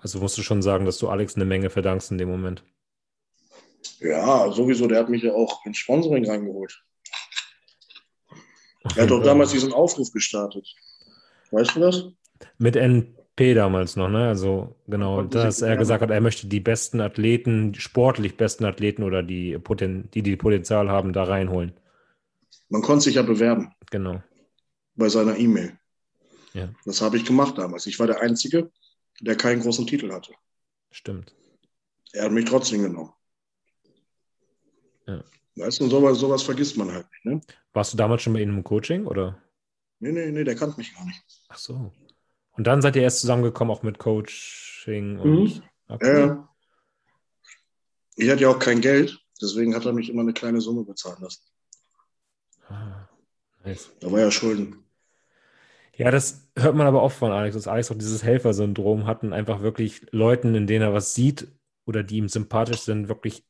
[0.01, 2.63] Also musst du schon sagen, dass du Alex eine Menge verdankst in dem Moment.
[3.99, 4.87] Ja, sowieso.
[4.87, 6.83] Der hat mich ja auch ins Sponsoring reingeholt.
[8.95, 10.67] Er hat doch damals diesen Aufruf gestartet.
[11.51, 12.05] Weißt du das?
[12.57, 14.27] Mit NP damals noch, ne?
[14.27, 19.21] Also genau, dass er gesagt hat, er möchte die besten Athleten, sportlich besten Athleten oder
[19.21, 21.73] die, Poten die, die Potenzial haben, da reinholen.
[22.69, 23.71] Man konnte sich ja bewerben.
[23.91, 24.23] Genau.
[24.95, 25.77] Bei seiner E-Mail.
[26.53, 26.69] Ja.
[26.85, 27.85] Das habe ich gemacht damals.
[27.85, 28.71] Ich war der Einzige,
[29.21, 30.33] der keinen großen Titel hatte.
[30.89, 31.33] Stimmt.
[32.13, 33.13] Er hat mich trotzdem genommen.
[35.07, 35.23] Ja.
[35.55, 37.25] Weißt du, sowas, sowas vergisst man halt nicht.
[37.25, 37.41] Ne?
[37.73, 39.41] Warst du damals schon bei ihm im Coaching oder?
[39.99, 41.21] Nee, nee, nee, der kannte mich gar nicht.
[41.49, 41.93] Ach so.
[42.53, 45.31] Und dann seid ihr erst zusammengekommen, auch mit Coaching und.
[45.31, 45.63] Mhm.
[45.87, 46.19] Okay.
[46.19, 46.49] Ja.
[48.15, 51.21] Ich hatte ja auch kein Geld, deswegen hat er mich immer eine kleine Summe bezahlen
[51.21, 51.43] lassen.
[52.67, 53.07] Ah,
[53.63, 53.91] nice.
[53.99, 54.83] Da war ja Schulden.
[56.01, 59.33] Ja, das hört man aber oft von Alex, dass Alex auch dieses Helfersyndrom hat und
[59.33, 61.47] einfach wirklich Leuten, in denen er was sieht
[61.85, 63.45] oder die ihm sympathisch sind, wirklich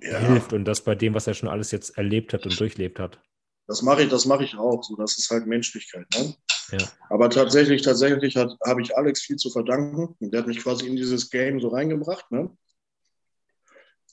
[0.00, 0.16] ja.
[0.18, 3.20] hilft und das bei dem, was er schon alles jetzt erlebt hat und durchlebt hat.
[3.66, 4.84] Das mache ich, das mache ich auch.
[4.84, 6.06] So, das ist halt Menschlichkeit.
[6.14, 6.36] Ne?
[6.70, 6.86] Ja.
[7.10, 10.14] Aber tatsächlich, tatsächlich habe ich Alex viel zu verdanken.
[10.20, 12.30] Der hat mich quasi in dieses Game so reingebracht.
[12.30, 12.56] Ne?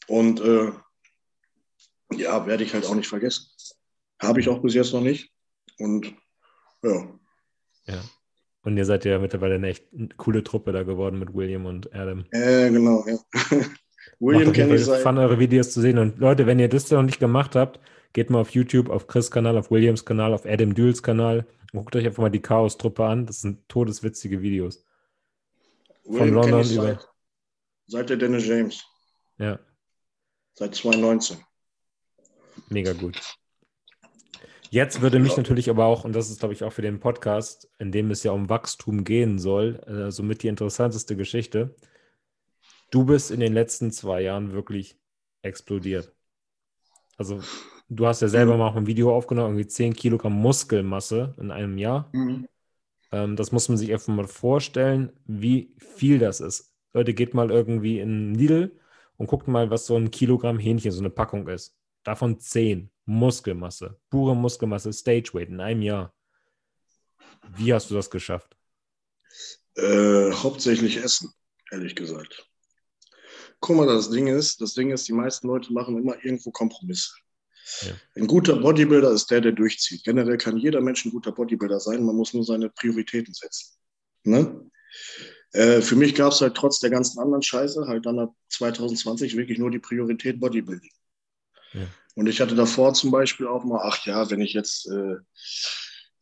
[0.07, 0.71] Und äh,
[2.15, 3.45] ja, werde ich halt auch nicht vergessen.
[4.19, 5.31] Habe ich auch bis jetzt noch nicht.
[5.77, 6.15] Und
[6.81, 7.19] ja.
[7.89, 8.01] Ja.
[8.63, 9.85] Und ihr seid ja mittlerweile eine echt
[10.17, 12.25] coole Truppe da geworden mit William und Adam.
[12.31, 13.17] Äh, genau, ja.
[14.19, 15.01] William kenne ich seit...
[15.01, 15.97] Fun, eure Videos zu sehen.
[15.97, 17.79] Und Leute, wenn ihr das noch nicht gemacht habt,
[18.13, 21.45] geht mal auf YouTube, auf Chris' Kanal, auf Williams Kanal, auf Adam Dühls Kanal.
[21.71, 23.25] Guckt euch einfach mal die Chaos-Truppe an.
[23.25, 24.85] Das sind todeswitzige Videos.
[26.03, 26.83] William Von London über.
[26.83, 27.07] Seit,
[27.87, 28.83] seit der Dennis James.
[29.37, 29.59] Ja.
[30.53, 31.37] Seit 2019.
[32.69, 33.38] Mega gut.
[34.71, 37.69] Jetzt würde mich natürlich aber auch, und das ist, glaube ich, auch für den Podcast,
[37.79, 41.75] in dem es ja um Wachstum gehen soll, äh, somit die interessanteste Geschichte.
[42.91, 44.97] Du bist in den letzten zwei Jahren wirklich
[45.41, 46.13] explodiert.
[47.17, 47.41] Also,
[47.89, 48.59] du hast ja selber mhm.
[48.59, 52.09] mal auch ein Video aufgenommen, irgendwie 10 Kilogramm Muskelmasse in einem Jahr.
[52.13, 52.47] Mhm.
[53.11, 56.75] Ähm, das muss man sich einfach mal vorstellen, wie viel das ist.
[56.93, 58.79] Leute, geht mal irgendwie in Lidl
[59.17, 61.75] und guckt mal, was so ein Kilogramm Hähnchen, so eine Packung ist.
[62.03, 66.13] Davon 10 Muskelmasse, pure Muskelmasse, Stage Weight in einem Jahr.
[67.57, 68.55] Wie hast du das geschafft?
[69.75, 71.33] Äh, hauptsächlich Essen,
[71.71, 72.47] ehrlich gesagt.
[73.61, 77.11] Guck mal, das Ding ist, das Ding ist, die meisten Leute machen immer irgendwo Kompromisse.
[77.81, 77.93] Ja.
[78.15, 80.03] Ein guter Bodybuilder ist der, der durchzieht.
[80.03, 83.75] Generell kann jeder Mensch ein guter Bodybuilder sein, man muss nur seine Prioritäten setzen.
[84.23, 84.69] Ne?
[85.53, 89.35] Äh, für mich gab es halt trotz der ganzen anderen Scheiße halt dann ab 2020
[89.35, 90.91] wirklich nur die Priorität Bodybuilding.
[91.73, 91.87] Ja.
[92.19, 95.15] Und ich hatte davor zum Beispiel auch mal, ach ja, wenn ich jetzt äh,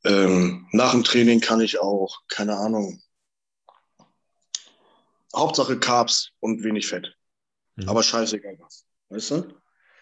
[0.04, 3.02] ähm, nach dem Training kann ich auch, keine Ahnung,
[5.36, 7.18] Hauptsache Carbs und wenig Fett.
[7.78, 7.90] Mhm.
[7.90, 8.86] Aber scheißegal was.
[9.10, 9.60] Weißt du?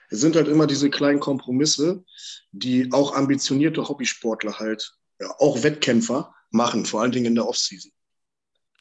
[0.09, 2.03] Es sind halt immer diese kleinen Kompromisse,
[2.51, 7.93] die auch ambitionierte Hobbysportler halt, ja, auch Wettkämpfer machen, vor allen Dingen in der Offseason.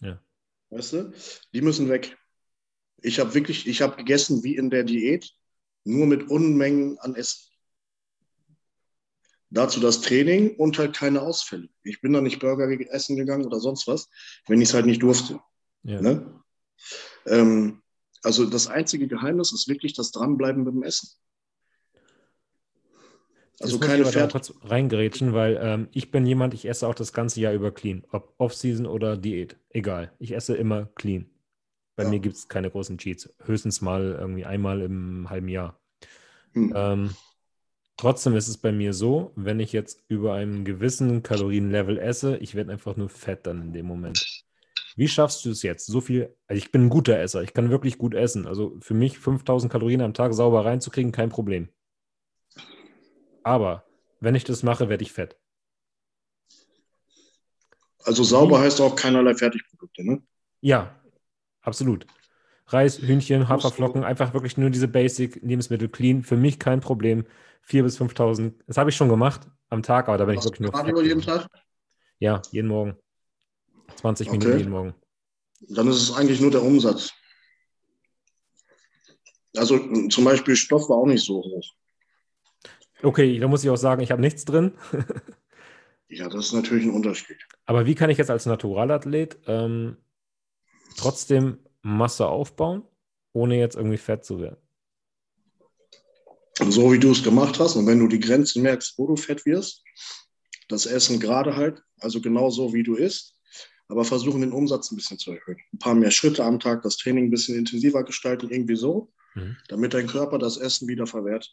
[0.01, 0.21] Ja.
[0.71, 1.13] Weißt du?
[1.53, 2.19] Die müssen weg.
[3.03, 5.33] Ich habe wirklich, ich habe gegessen wie in der Diät
[5.85, 7.51] nur mit Unmengen an Essen.
[9.51, 11.69] Dazu das Training und halt keine Ausfälle.
[11.85, 14.09] Ich bin da nicht Burger essen gegangen oder sonst was,
[14.49, 15.39] wenn ich es halt nicht durfte.
[15.85, 16.01] Ja.
[16.01, 16.43] Ne?
[17.27, 17.83] Ähm,
[18.23, 21.11] also das einzige Geheimnis ist wirklich das Dranbleiben mit dem Essen.
[23.61, 24.33] Also Jetzt keine Pferd.
[24.33, 28.05] kurz reingerätschen, weil ähm, ich bin jemand, ich esse auch das ganze Jahr über clean.
[28.11, 29.57] Ob Off-Season oder Diät.
[29.71, 30.13] Egal.
[30.19, 31.31] Ich esse immer clean.
[31.97, 32.09] Bei ja.
[32.09, 33.33] mir gibt es keine großen Cheats.
[33.45, 35.79] Höchstens mal irgendwie einmal im halben Jahr.
[36.53, 36.73] Hm.
[36.75, 37.11] Ähm,
[37.97, 42.55] Trotzdem ist es bei mir so, wenn ich jetzt über einem gewissen Kalorienlevel esse, ich
[42.55, 44.45] werde einfach nur fett dann in dem Moment.
[44.97, 45.87] Wie schaffst du es jetzt?
[45.87, 48.47] So viel, also ich bin ein guter Esser, ich kann wirklich gut essen.
[48.47, 51.69] Also für mich 5000 Kalorien am Tag sauber reinzukriegen, kein Problem.
[53.45, 53.85] Aber
[54.21, 55.37] wenn ich das mache, werde ich fett.
[58.03, 60.23] Also sauber heißt auch keinerlei Fertigprodukte, ne?
[60.61, 61.01] Ja,
[61.65, 62.07] absolut.
[62.67, 66.23] Reis, Hühnchen, Haferflocken, einfach wirklich nur diese Basic-Lebensmittel clean.
[66.23, 67.25] Für mich kein Problem.
[67.69, 68.55] 4.000 bis 5.000.
[68.67, 70.75] Das habe ich schon gemacht am Tag, aber da bin ich wirklich nur.
[70.75, 71.47] Radio jeden Tag?
[72.19, 72.97] Ja, jeden Morgen.
[73.97, 74.39] 20 okay.
[74.39, 74.95] Minuten jeden Morgen.
[75.69, 77.13] Dann ist es eigentlich nur der Umsatz.
[79.57, 81.65] Also zum Beispiel Stoff war auch nicht so hoch.
[83.03, 84.73] Okay, da muss ich auch sagen, ich habe nichts drin.
[86.09, 87.37] ja, das ist natürlich ein Unterschied.
[87.67, 89.99] Aber wie kann ich jetzt als Naturalathlet ähm,
[90.97, 92.83] trotzdem Masse aufbauen,
[93.33, 94.57] ohne jetzt irgendwie fett zu werden?
[96.69, 99.45] So wie du es gemacht hast und wenn du die Grenzen merkst, wo du fett
[99.45, 99.83] wirst,
[100.69, 103.35] das Essen gerade halt, also genau so wie du isst,
[103.89, 105.59] aber versuchen den Umsatz ein bisschen zu erhöhen.
[105.73, 109.57] Ein paar mehr Schritte am Tag, das Training ein bisschen intensiver gestalten, irgendwie so, mhm.
[109.69, 111.53] damit dein Körper das Essen wieder verwertet.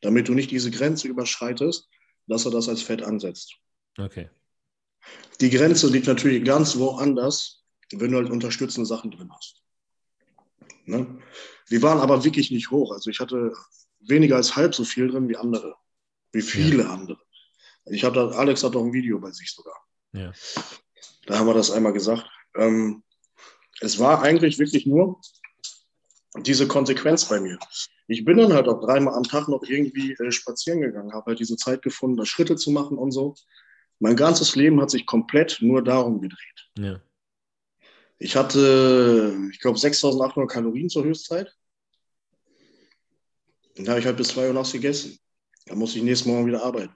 [0.00, 1.88] Damit du nicht diese Grenze überschreitest,
[2.26, 3.56] dass er das als Fett ansetzt.
[3.98, 4.30] Okay.
[5.40, 7.59] Die Grenze liegt natürlich ganz woanders,
[7.92, 9.62] wenn du halt unterstützende Sachen drin hast.
[10.86, 11.18] Ne?
[11.70, 12.92] Die waren aber wirklich nicht hoch.
[12.92, 13.52] Also ich hatte
[14.00, 15.76] weniger als halb so viel drin wie andere,
[16.32, 16.90] wie viele ja.
[16.90, 17.18] andere.
[17.86, 19.76] Ich habe da, Alex hat doch ein Video bei sich sogar.
[20.12, 20.32] Ja.
[21.26, 22.26] Da haben wir das einmal gesagt.
[22.56, 23.02] Ähm,
[23.80, 25.20] es war eigentlich wirklich nur
[26.36, 27.58] diese Konsequenz bei mir.
[28.06, 31.40] Ich bin dann halt auch dreimal am Tag noch irgendwie äh, spazieren gegangen, habe halt
[31.40, 33.34] diese Zeit gefunden, da Schritte zu machen und so.
[33.98, 36.70] Mein ganzes Leben hat sich komplett nur darum gedreht.
[36.78, 37.00] Ja.
[38.22, 41.56] Ich hatte, ich glaube, 6800 Kalorien zur Höchstzeit.
[43.78, 45.18] Und da habe ich halt bis 2 Uhr nachts gegessen.
[45.64, 46.94] Da musste ich nächsten Morgen wieder arbeiten.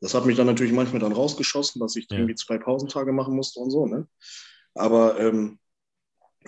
[0.00, 2.16] Das hat mich dann natürlich manchmal dann rausgeschossen, dass ich ja.
[2.16, 3.86] irgendwie zwei Pausentage machen musste und so.
[3.86, 4.08] Ne?
[4.74, 5.58] Aber ähm,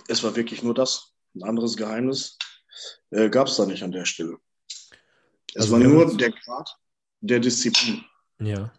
[0.09, 1.13] es war wirklich nur das.
[1.35, 2.39] Ein anderes Geheimnis
[3.11, 4.39] äh, gab es da nicht an der Stelle.
[5.55, 6.75] Es also war nur der Grad
[7.21, 8.03] der Disziplin.
[8.39, 8.73] Ja.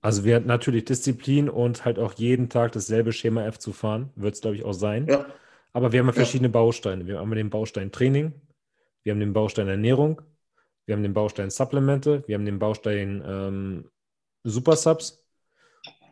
[0.00, 4.10] Also wir hatten natürlich Disziplin und halt auch jeden Tag dasselbe Schema F zu fahren,
[4.14, 5.06] wird es, glaube ich, auch sein.
[5.08, 5.26] Ja.
[5.72, 6.52] Aber wir haben ja verschiedene ja.
[6.52, 7.06] Bausteine.
[7.06, 8.32] Wir haben einmal den Baustein Training,
[9.02, 10.22] wir haben den Baustein Ernährung,
[10.86, 13.90] wir haben den Baustein Supplemente, wir haben den Baustein ähm,
[14.44, 15.24] Super Subs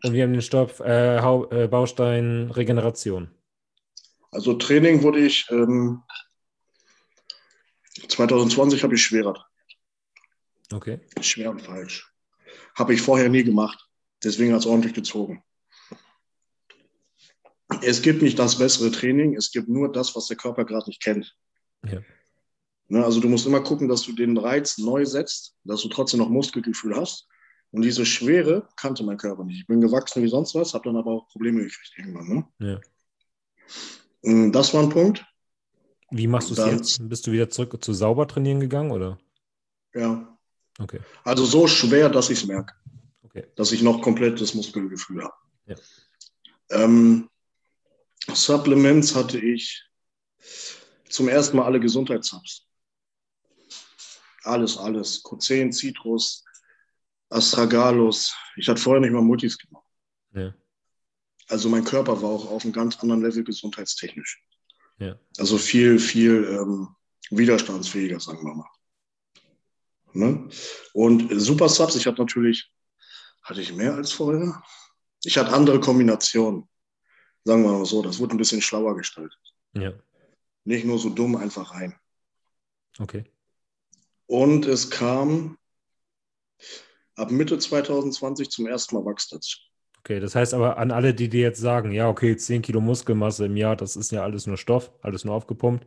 [0.02, 3.30] und wir haben den Stoff, äh, äh, Baustein Regeneration.
[4.32, 6.02] Also Training wurde ich ähm,
[8.08, 9.46] 2020 habe ich schwerer.
[10.72, 11.00] Okay.
[11.20, 12.13] Schwer und falsch.
[12.74, 13.88] Habe ich vorher nie gemacht.
[14.22, 15.42] Deswegen hat es ordentlich gezogen.
[17.82, 21.02] Es gibt nicht das bessere Training, es gibt nur das, was der Körper gerade nicht
[21.02, 21.36] kennt.
[21.84, 22.00] Ja.
[22.88, 26.20] Ne, also du musst immer gucken, dass du den Reiz neu setzt, dass du trotzdem
[26.20, 27.26] noch Muskelgefühl hast.
[27.70, 29.60] Und diese Schwere kannte mein Körper nicht.
[29.60, 32.46] Ich bin gewachsen wie sonst was, habe dann aber auch Probleme gekriegt irgendwann.
[32.58, 32.80] Ne?
[34.22, 34.30] Ja.
[34.30, 35.24] Mm, das war ein Punkt.
[36.10, 37.08] Wie machst du es jetzt?
[37.08, 39.18] Bist du wieder zurück zu sauber trainieren gegangen, oder?
[39.94, 40.33] Ja.
[40.78, 41.00] Okay.
[41.22, 42.74] Also so schwer, dass ich es merke.
[43.22, 43.46] Okay.
[43.56, 45.34] Dass ich noch komplettes Muskelgefühl habe.
[45.66, 45.76] Ja.
[46.70, 47.28] Ähm,
[48.32, 49.84] Supplements hatte ich
[51.08, 52.66] zum ersten Mal alle Gesundheitshubs.
[54.42, 55.24] Alles, alles.
[55.24, 56.44] Q10, Citrus,
[57.30, 58.34] Astragalus.
[58.56, 59.86] Ich hatte vorher nicht mal Multis gemacht.
[60.34, 60.54] Ja.
[61.48, 64.42] Also mein Körper war auch auf einem ganz anderen Level gesundheitstechnisch.
[64.98, 65.18] Ja.
[65.38, 66.88] Also viel, viel ähm,
[67.30, 68.68] widerstandsfähiger, sagen wir mal.
[70.14, 70.48] Ne?
[70.92, 72.70] Und Super Subs, ich hatte natürlich,
[73.42, 74.62] hatte ich mehr als vorher?
[75.24, 76.68] Ich hatte andere Kombinationen.
[77.44, 79.38] Sagen wir mal so, das wurde ein bisschen schlauer gestaltet.
[79.74, 79.92] Ja.
[80.64, 81.94] Nicht nur so dumm einfach rein.
[82.98, 83.24] Okay.
[84.26, 85.58] Und es kam
[87.16, 89.58] ab Mitte 2020 zum ersten Mal Wachs dazu.
[90.00, 93.46] Okay, das heißt aber an alle, die dir jetzt sagen, ja, okay, 10 Kilo Muskelmasse
[93.46, 95.86] im Jahr, das ist ja alles nur Stoff, alles nur aufgepumpt.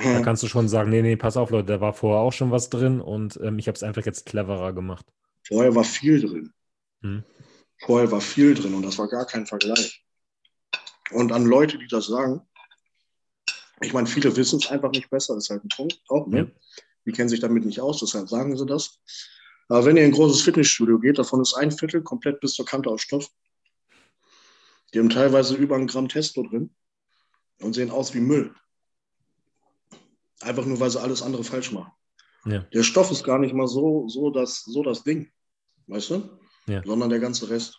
[0.00, 0.14] Hm.
[0.14, 2.50] Da kannst du schon sagen, nee, nee, pass auf, Leute, da war vorher auch schon
[2.50, 5.06] was drin und ähm, ich habe es einfach jetzt cleverer gemacht.
[5.46, 6.52] Vorher war viel drin.
[7.02, 7.24] Hm.
[7.78, 10.04] Vorher war viel drin und das war gar kein Vergleich.
[11.12, 12.40] Und an Leute, die das sagen,
[13.82, 16.38] ich meine, viele wissen es einfach nicht besser, das ist halt ein Punkt auch, ne?
[16.38, 16.46] Ja.
[17.06, 19.00] Die kennen sich damit nicht aus, deshalb sagen sie das.
[19.68, 22.66] Aber wenn ihr in ein großes Fitnessstudio geht, davon ist ein Viertel komplett bis zur
[22.66, 23.30] Kante aus Stoff.
[24.92, 26.74] Die haben teilweise über ein Gramm Testo drin
[27.60, 28.54] und sehen aus wie Müll.
[30.40, 31.92] Einfach nur, weil sie alles andere falsch machen.
[32.46, 32.60] Ja.
[32.72, 35.30] Der Stoff ist gar nicht mal so, so, das, so das Ding,
[35.86, 36.38] weißt du?
[36.66, 36.82] Ja.
[36.84, 37.78] Sondern der ganze Rest.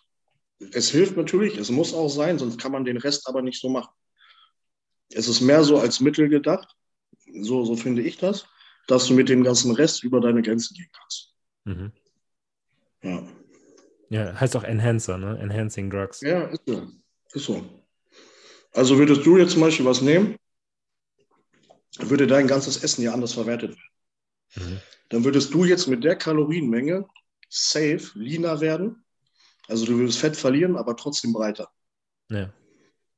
[0.72, 3.68] Es hilft natürlich, es muss auch sein, sonst kann man den Rest aber nicht so
[3.68, 3.92] machen.
[5.10, 6.76] Es ist mehr so als Mittel gedacht,
[7.40, 8.46] so, so finde ich das.
[8.86, 11.34] dass du mit dem ganzen Rest über deine Grenzen gehen kannst.
[11.64, 11.92] Mhm.
[13.02, 13.26] Ja.
[14.10, 15.38] Ja, heißt auch Enhancer, ne?
[15.40, 16.20] Enhancing Drugs.
[16.20, 16.88] Ja, ist so.
[17.32, 17.64] Ist so.
[18.72, 20.36] Also würdest du jetzt zum Beispiel was nehmen,
[21.98, 24.72] würde dein ganzes Essen ja anders verwertet werden.
[24.72, 24.80] Mhm.
[25.10, 27.06] Dann würdest du jetzt mit der Kalorienmenge
[27.48, 29.04] safe, leaner werden.
[29.68, 31.70] Also du würdest Fett verlieren, aber trotzdem breiter.
[32.30, 32.52] Ja.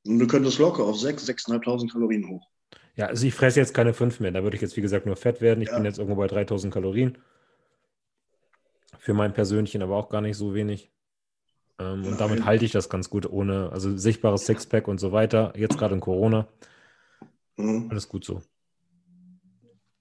[0.07, 2.47] Und du könntest locker auf 6.000, 6.500 Kalorien hoch.
[2.97, 4.31] Ja, also ich fresse jetzt keine fünf mehr.
[4.31, 5.63] Da würde ich jetzt, wie gesagt, nur fett werden.
[5.63, 5.77] Ich Ja.
[5.77, 7.19] bin jetzt irgendwo bei 3000 Kalorien.
[8.99, 10.91] Für mein Persönchen aber auch gar nicht so wenig.
[11.79, 15.53] Ähm, und damit halte ich das ganz gut, ohne, also sichtbares Sixpack und so weiter.
[15.57, 16.49] Jetzt gerade in Corona.
[17.57, 17.89] Mhm.
[17.91, 18.43] Alles gut so.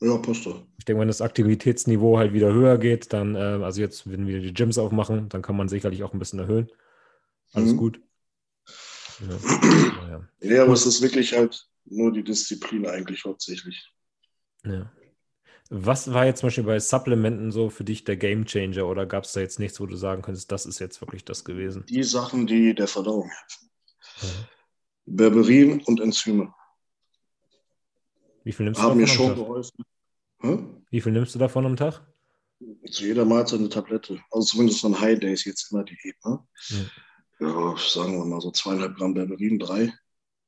[0.04, 0.62] Ja, passt doch.
[0.78, 4.42] Ich denke, wenn das Aktivitätsniveau halt wieder höher geht, dann, äh, also jetzt, wenn wir
[4.42, 6.70] die Gyms aufmachen, dann kann man sicherlich auch ein bisschen erhöhen.
[7.54, 7.78] Alles Mhm.
[7.78, 8.02] gut.
[9.20, 9.38] Ja.
[10.02, 10.28] Naja.
[10.42, 13.90] Ja, aber es ist wirklich halt nur die Disziplin eigentlich hauptsächlich.
[14.66, 14.92] Ja.
[15.70, 19.24] Was war jetzt zum Beispiel bei Supplementen so für dich der Game Changer oder gab
[19.24, 21.86] es da jetzt nichts, wo du sagen könntest, das ist jetzt wirklich das gewesen?
[21.88, 24.48] Die Sachen, die der Verdauung helfen.
[25.06, 26.54] Berberin und Enzyme
[28.44, 29.84] Wie viel nimmst du haben mir schon geholfen.
[30.44, 30.86] Hm?
[30.90, 32.02] Wie viel nimmst du davon am Tag?
[32.92, 34.20] Zu jeder Mahlzeit eine Tablette.
[34.32, 36.16] Also zumindest an High Days jetzt immer Diät.
[36.26, 36.40] Ne?
[36.70, 36.78] Ja.
[37.40, 39.92] Ja, sagen wir mal so zweieinhalb Gramm Berberin, drei.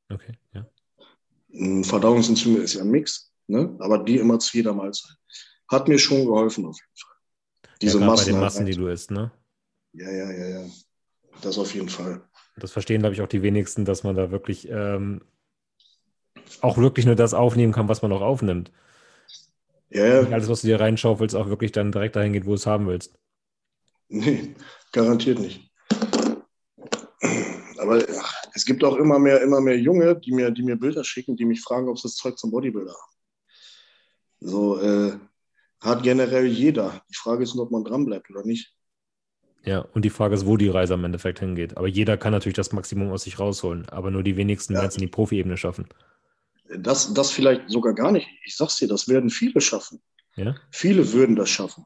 [0.09, 0.65] Okay, ja.
[1.53, 3.75] Ein Verdauungsenzyme ist ja ein Mix, ne?
[3.79, 5.17] aber die immer zu jeder Mahlzeit.
[5.67, 7.71] Hat mir schon geholfen auf jeden Fall.
[7.81, 8.21] Diese ja, Massen.
[8.21, 9.31] bei den halt Massen, die rein- du isst, ne?
[9.93, 10.69] ja, ja, ja, ja.
[11.41, 12.21] Das auf jeden Fall.
[12.57, 15.21] Das verstehen, glaube ich, auch die wenigsten, dass man da wirklich ähm,
[16.61, 18.71] auch wirklich nur das aufnehmen kann, was man auch aufnimmt.
[19.89, 22.55] Ja, ja, alles, was du dir reinschaufelst, auch wirklich dann direkt dahin geht, wo du
[22.55, 23.17] es haben willst.
[24.09, 24.55] nee,
[24.91, 25.71] garantiert nicht.
[27.77, 31.03] Aber ja, es gibt auch immer mehr, immer mehr Junge, die mir, die mir Bilder
[31.03, 33.15] schicken, die mich fragen, ob sie das Zeug zum Bodybuilder haben.
[34.39, 35.19] So, äh,
[35.79, 37.01] hat generell jeder.
[37.09, 38.75] Die Frage ist nur, ob man dranbleibt oder nicht.
[39.63, 41.77] Ja, und die Frage ist, wo die Reise am Endeffekt hingeht.
[41.77, 44.79] Aber jeder kann natürlich das Maximum aus sich rausholen, aber nur die wenigsten Ja.
[44.79, 45.87] werden es in die Profi-Ebene schaffen.
[46.69, 48.27] Das, das vielleicht sogar gar nicht.
[48.43, 50.01] Ich sag's dir, das werden viele schaffen.
[50.35, 50.55] Ja?
[50.71, 51.85] Viele würden das schaffen.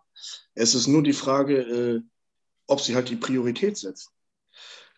[0.55, 2.01] Es ist nur die Frage, äh,
[2.67, 4.11] ob sie halt die Priorität setzen.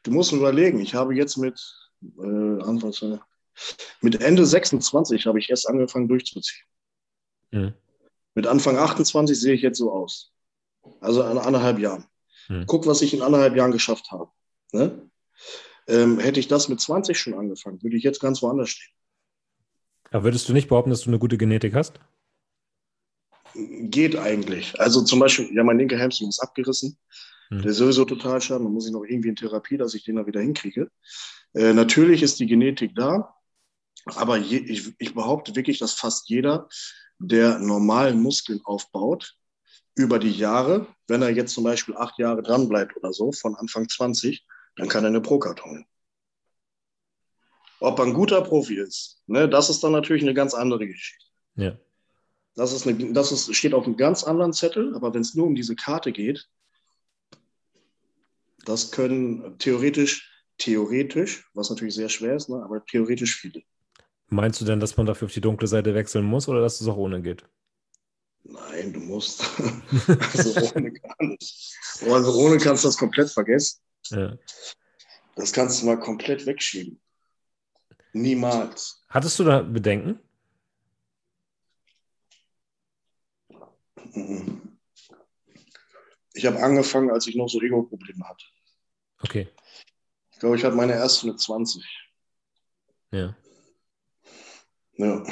[0.03, 1.59] Du musst überlegen, ich habe jetzt mit,
[2.01, 3.19] äh, Anfang, äh,
[4.01, 6.65] mit Ende 26 habe ich erst angefangen durchzuziehen.
[7.51, 7.73] Mhm.
[8.33, 10.31] Mit Anfang 28 sehe ich jetzt so aus.
[10.99, 12.05] Also in anderthalb Jahren.
[12.47, 12.65] Mhm.
[12.65, 14.29] Guck, was ich in anderthalb Jahren geschafft habe.
[14.71, 15.09] Ne?
[15.87, 18.93] Ähm, hätte ich das mit 20 schon angefangen, würde ich jetzt ganz woanders stehen.
[20.11, 21.99] Aber würdest du nicht behaupten, dass du eine gute Genetik hast?
[23.55, 24.79] Geht eigentlich.
[24.79, 26.97] Also zum Beispiel, ja, mein linker Hamstring ist abgerissen.
[27.49, 27.61] Hm.
[27.61, 28.63] Der ist sowieso total schade.
[28.63, 30.89] Dann muss ich noch irgendwie in Therapie, dass ich den da wieder hinkriege.
[31.53, 33.35] Äh, natürlich ist die Genetik da,
[34.05, 36.69] aber je, ich, ich behaupte wirklich, dass fast jeder,
[37.19, 39.35] der normalen Muskeln aufbaut,
[39.95, 43.55] über die Jahre, wenn er jetzt zum Beispiel acht Jahre dran bleibt oder so, von
[43.55, 44.45] Anfang 20,
[44.77, 45.85] dann kann er eine Pro-Card holen.
[47.81, 51.25] Ob er ein guter Profi ist, ne, das ist dann natürlich eine ganz andere Geschichte.
[51.55, 51.75] Ja.
[52.55, 55.47] Das, ist eine, das ist, steht auf einem ganz anderen Zettel, aber wenn es nur
[55.47, 56.47] um diese Karte geht,
[58.65, 63.63] das können theoretisch, theoretisch, was natürlich sehr schwer ist, ne, aber theoretisch viele.
[64.27, 66.87] Meinst du denn, dass man dafür auf die dunkle Seite wechseln muss oder dass es
[66.87, 67.43] auch ohne geht?
[68.43, 69.43] Nein, du musst.
[70.07, 71.75] also ohne gar nicht.
[72.07, 73.79] Also ohne kannst du das komplett vergessen.
[74.09, 74.37] Ja.
[75.35, 77.01] Das kannst du mal komplett wegschieben.
[78.13, 79.03] Niemals.
[79.09, 80.19] Hattest du da Bedenken?
[86.33, 88.45] Ich habe angefangen, als ich noch so Ego-Probleme hatte.
[89.21, 89.47] Okay.
[90.31, 91.83] Ich glaube, ich hatte meine erste mit 20.
[93.11, 93.35] Ja.
[94.97, 95.23] Ja,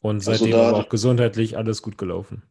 [0.00, 2.42] Und Also seitdem da- aber auch gesundheitlich alles gut gelaufen.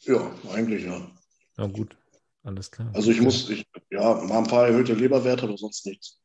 [0.00, 1.10] ja eigentlich ja.
[1.58, 1.96] Ja, gut.
[2.42, 2.90] Alles klar.
[2.94, 6.19] Also ich muss, ich, ja, mal ein paar erhöhte Leberwerte, aber sonst nichts.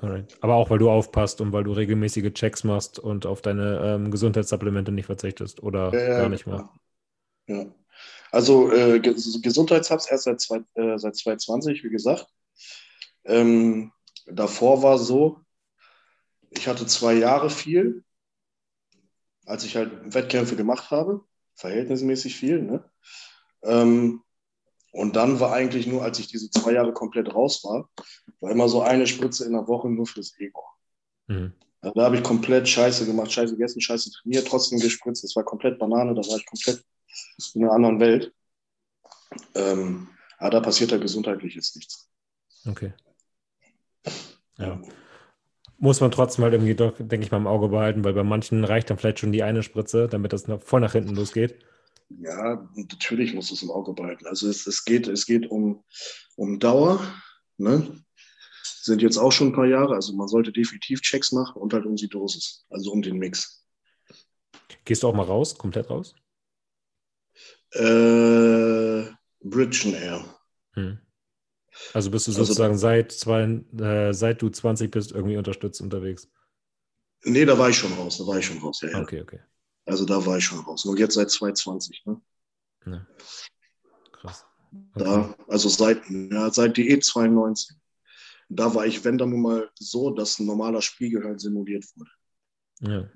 [0.00, 0.36] Alright.
[0.42, 4.10] Aber auch, weil du aufpasst und weil du regelmäßige Checks machst und auf deine ähm,
[4.10, 6.68] Gesundheitssupplemente nicht verzichtest oder Ja, gar nicht mehr.
[7.48, 7.66] Ja.
[8.30, 12.26] Also äh, Gesundheitshabs erst seit, zwei, äh, seit 2020, wie gesagt.
[13.24, 13.92] Ähm,
[14.26, 15.40] davor war so,
[16.50, 18.04] ich hatte zwei Jahre viel,
[19.46, 21.24] als ich halt Wettkämpfe gemacht habe,
[21.54, 22.62] verhältnismäßig viel.
[22.62, 22.84] Ne?
[23.62, 24.22] Ähm,
[24.96, 27.90] und dann war eigentlich nur, als ich diese zwei Jahre komplett raus war,
[28.40, 30.64] war immer so eine Spritze in der Woche nur fürs Ego.
[31.26, 31.52] Mhm.
[31.82, 35.22] Da habe ich komplett Scheiße gemacht, Scheiße gegessen, Scheiße trainiert, trotzdem gespritzt.
[35.22, 36.82] Das war komplett Banane, da war ich komplett
[37.52, 38.32] in einer anderen Welt.
[39.54, 42.08] Ähm, aber da passiert da gesundheitlich jetzt nichts.
[42.66, 42.94] Okay.
[44.56, 44.80] Ja.
[45.76, 48.64] Muss man trotzdem halt irgendwie doch, denke ich mal, im Auge behalten, weil bei manchen
[48.64, 51.58] reicht dann vielleicht schon die eine Spritze, damit das voll nach hinten losgeht.
[52.08, 54.26] Ja, natürlich muss es im Auge behalten.
[54.26, 55.84] Also es, es geht, es geht um,
[56.36, 57.00] um Dauer,
[57.56, 58.02] ne?
[58.82, 61.86] Sind jetzt auch schon ein paar Jahre, also man sollte definitiv Checks machen und halt
[61.86, 63.64] um die Dosis, also um den Mix.
[64.84, 66.14] Gehst du auch mal raus, komplett raus?
[67.72, 69.06] Äh,
[69.40, 70.24] Bridgen Air.
[70.74, 70.98] Hm.
[71.92, 73.42] Also bist du also sozusagen also, seit, zwei,
[73.78, 76.30] äh, seit du 20 bist irgendwie unterstützt unterwegs?
[77.24, 79.00] Nee, da war ich schon raus, da war ich schon raus, ja, ja.
[79.00, 79.40] Okay, okay.
[79.86, 80.84] Also da war ich schon raus.
[80.84, 82.20] Und jetzt seit 2020, ne?
[82.86, 83.06] Ja.
[84.12, 84.44] Krass.
[84.94, 85.04] Okay.
[85.04, 87.72] Da, also seit, ja, seit die E92.
[88.48, 92.10] Da war ich, wenn dann mal so, dass ein normaler Spiegel simuliert wurde.
[92.80, 93.10] Ja.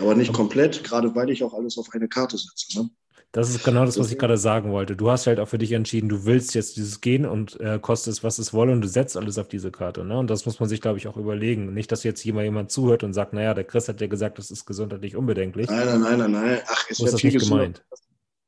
[0.00, 2.80] Aber nicht komplett, gerade weil ich auch alles auf eine Karte setze.
[2.80, 2.90] Ne?
[3.32, 4.96] Das ist genau das, was ich gerade sagen wollte.
[4.96, 8.14] Du hast halt auch für dich entschieden, du willst jetzt dieses gehen und äh, kostet
[8.14, 10.04] es, was es wolle und du setzt alles auf diese Karte.
[10.04, 10.18] Ne?
[10.18, 11.74] Und das muss man sich, glaube ich, auch überlegen.
[11.74, 14.50] Nicht, dass jetzt jemand, jemand zuhört und sagt, naja, der Chris hat ja gesagt, das
[14.50, 15.68] ist gesundheitlich unbedenklich.
[15.68, 16.60] Nein, nein, nein, nein, nein.
[16.66, 17.84] Ach, es wäre viel nicht gemeint.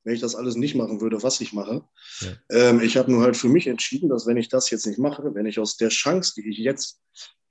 [0.04, 1.84] Wenn ich das alles nicht machen würde, was ich mache.
[2.20, 2.28] Ja.
[2.70, 5.34] Ähm, ich habe nur halt für mich entschieden, dass wenn ich das jetzt nicht mache,
[5.34, 7.02] wenn ich aus der Chance, die ich jetzt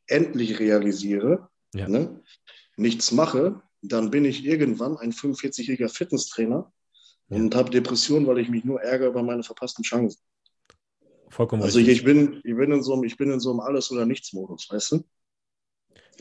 [0.08, 1.88] endlich realisiere, ja.
[1.88, 2.20] ne,
[2.78, 6.74] nichts mache, dann bin ich irgendwann ein 45-jähriger Fitnesstrainer
[7.30, 10.20] und habe Depressionen, weil ich mich nur ärgere über meine verpassten Chancen.
[11.30, 11.98] Vollkommen also richtig.
[11.98, 14.70] ich bin, ich bin in so einem, ich bin in so einem Alles- oder Nichts-Modus,
[14.72, 15.04] weißt du?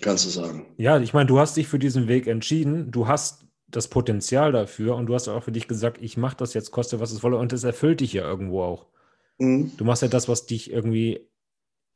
[0.00, 0.66] Kannst du sagen.
[0.76, 4.96] Ja, ich meine, du hast dich für diesen Weg entschieden, du hast das Potenzial dafür
[4.96, 7.36] und du hast auch für dich gesagt, ich mache das jetzt, koste was es wolle
[7.36, 8.86] und es erfüllt dich ja irgendwo auch.
[9.38, 9.72] Mhm.
[9.76, 11.28] Du machst ja das, was dich irgendwie,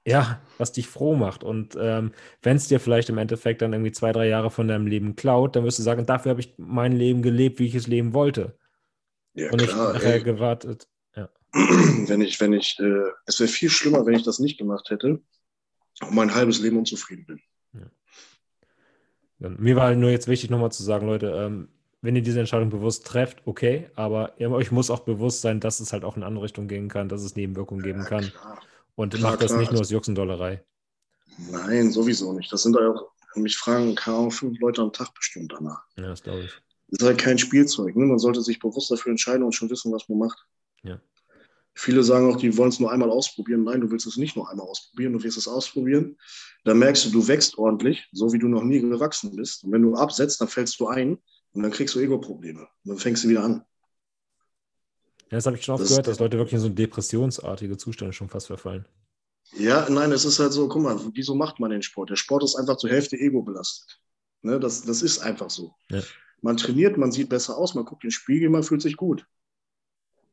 [0.07, 1.45] ja, was dich froh macht.
[1.45, 4.87] Und ähm, wenn es dir vielleicht im Endeffekt dann irgendwie zwei, drei Jahre von deinem
[4.87, 7.87] Leben klaut, dann wirst du sagen, dafür habe ich mein Leben gelebt, wie ich es
[7.87, 8.59] leben wollte.
[9.41, 10.89] Ja, und klar, nicht nachher gewartet.
[11.17, 11.31] Ja.
[11.53, 15.21] Wenn ich, wenn ich, äh, es wäre viel schlimmer, wenn ich das nicht gemacht hätte
[16.03, 17.41] und mein halbes Leben unzufrieden bin.
[17.73, 19.49] Ja.
[19.49, 21.69] Mir war halt nur jetzt wichtig, nochmal zu sagen, Leute, ähm,
[22.03, 25.81] wenn ihr diese Entscheidung bewusst trefft, okay, aber ihr, euch muss auch bewusst sein, dass
[25.81, 28.25] es halt auch in andere Richtungen gehen kann, dass es Nebenwirkungen geben kann.
[28.25, 28.61] Klar.
[28.97, 29.61] Und klar, macht das klar.
[29.61, 30.63] nicht nur aus Juxendollerei.
[31.51, 32.53] Nein, sowieso nicht.
[32.53, 35.83] Das sind auch, mich fragen, kaum fünf Leute am Tag bestimmt danach.
[35.97, 36.53] Ja, das glaube ich
[36.91, 37.97] ist halt kein Spielzeug.
[37.97, 38.05] Ne?
[38.05, 40.47] Man sollte sich bewusst dafür entscheiden und schon wissen, was man macht.
[40.83, 41.01] Ja.
[41.75, 43.65] Viele sagen auch, die wollen es nur einmal ausprobieren.
[43.65, 46.17] Nein, du willst es nicht nur einmal ausprobieren, du wirst es ausprobieren.
[46.65, 49.65] Dann merkst du, du wächst ordentlich, so wie du noch nie gewachsen bist.
[49.65, 51.19] Und wenn du absetzt, dann fällst du ein
[51.53, 52.61] und dann kriegst du Ego-Probleme.
[52.61, 53.65] Und dann fängst du wieder an.
[55.31, 58.13] Ja, das habe ich schon oft das, gehört, dass Leute wirklich in so depressionsartige Zustände
[58.13, 58.85] schon fast verfallen.
[59.57, 62.11] Ja, nein, es ist halt so, guck mal, wieso macht man den Sport?
[62.11, 64.01] Der Sport ist einfach zur Hälfte Ego belastet.
[64.43, 65.75] Ne, das, das ist einfach so.
[65.91, 66.03] Ja.
[66.43, 69.27] Man trainiert, man sieht besser aus, man guckt in den Spiegel, man fühlt sich gut.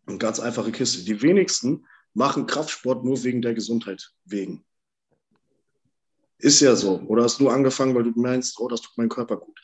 [0.05, 1.03] Eine ganz einfache Kiste.
[1.03, 4.66] Die wenigsten machen Kraftsport nur wegen der Gesundheit wegen.
[6.39, 6.99] Ist ja so.
[7.08, 9.60] Oder hast du angefangen, weil du meinst, oh, das tut meinem Körper gut?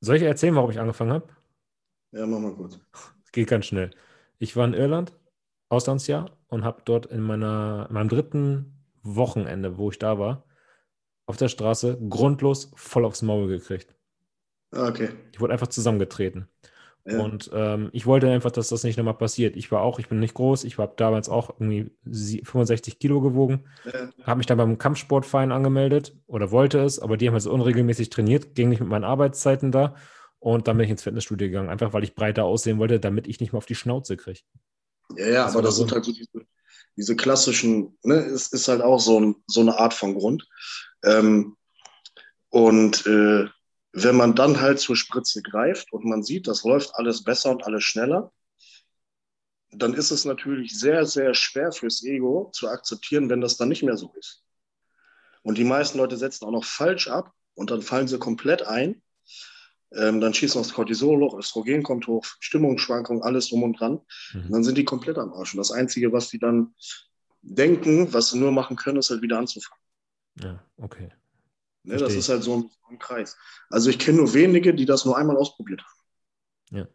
[0.00, 1.28] Soll ich erzählen, warum ich angefangen habe?
[2.12, 2.78] Ja, mach mal kurz.
[3.24, 3.90] Es geht ganz schnell.
[4.38, 5.12] Ich war in Irland,
[5.68, 10.44] Auslandsjahr, und habe dort in, meiner, in meinem dritten Wochenende, wo ich da war,
[11.26, 13.94] auf der Straße grundlos voll aufs Maul gekriegt.
[14.72, 15.10] Ah, okay.
[15.32, 16.48] Ich wurde einfach zusammengetreten.
[17.06, 17.18] Ja.
[17.18, 19.56] Und ähm, ich wollte einfach, dass das nicht nochmal passiert.
[19.56, 23.64] Ich war auch, ich bin nicht groß, ich habe damals auch irgendwie 65 Kilo gewogen,
[23.86, 24.10] ja.
[24.24, 28.10] habe mich dann beim Kampfsportverein angemeldet oder wollte es, aber die haben halt so unregelmäßig
[28.10, 29.96] trainiert, ging nicht mit meinen Arbeitszeiten da
[30.40, 33.40] und dann bin ich ins Fitnessstudio gegangen, einfach weil ich breiter aussehen wollte, damit ich
[33.40, 34.40] nicht mehr auf die Schnauze kriege.
[35.16, 36.46] Ja, ja, das aber das so sind halt so diese,
[36.96, 40.46] diese klassischen, ne, es ist halt auch so, ein, so eine Art von Grund.
[41.02, 41.56] Ähm,
[42.50, 43.46] und äh,
[43.92, 47.64] wenn man dann halt zur Spritze greift und man sieht, das läuft alles besser und
[47.64, 48.32] alles schneller,
[49.72, 53.82] dann ist es natürlich sehr, sehr schwer fürs Ego zu akzeptieren, wenn das dann nicht
[53.82, 54.44] mehr so ist.
[55.42, 59.02] Und die meisten Leute setzen auch noch falsch ab und dann fallen sie komplett ein.
[59.92, 64.00] Ähm, dann schießt noch das Cortisol hoch, Östrogen kommt hoch, Stimmungsschwankungen, alles drum und dran.
[64.32, 64.44] Mhm.
[64.44, 65.54] Und dann sind die komplett am Arsch.
[65.54, 66.74] Und das Einzige, was die dann
[67.42, 69.82] denken, was sie nur machen können, ist halt wieder anzufangen.
[70.40, 71.10] Ja, okay.
[71.82, 73.36] Ne, das ist halt so ein, ein, Kreis.
[73.70, 76.78] Also ich kenne nur wenige, die das nur einmal ausprobiert haben.
[76.78, 76.88] Ja.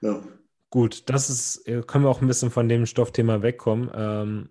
[0.00, 0.22] Ja.
[0.70, 3.90] Gut, das ist, äh, können wir auch ein bisschen von dem Stoffthema wegkommen.
[3.94, 4.50] Ähm,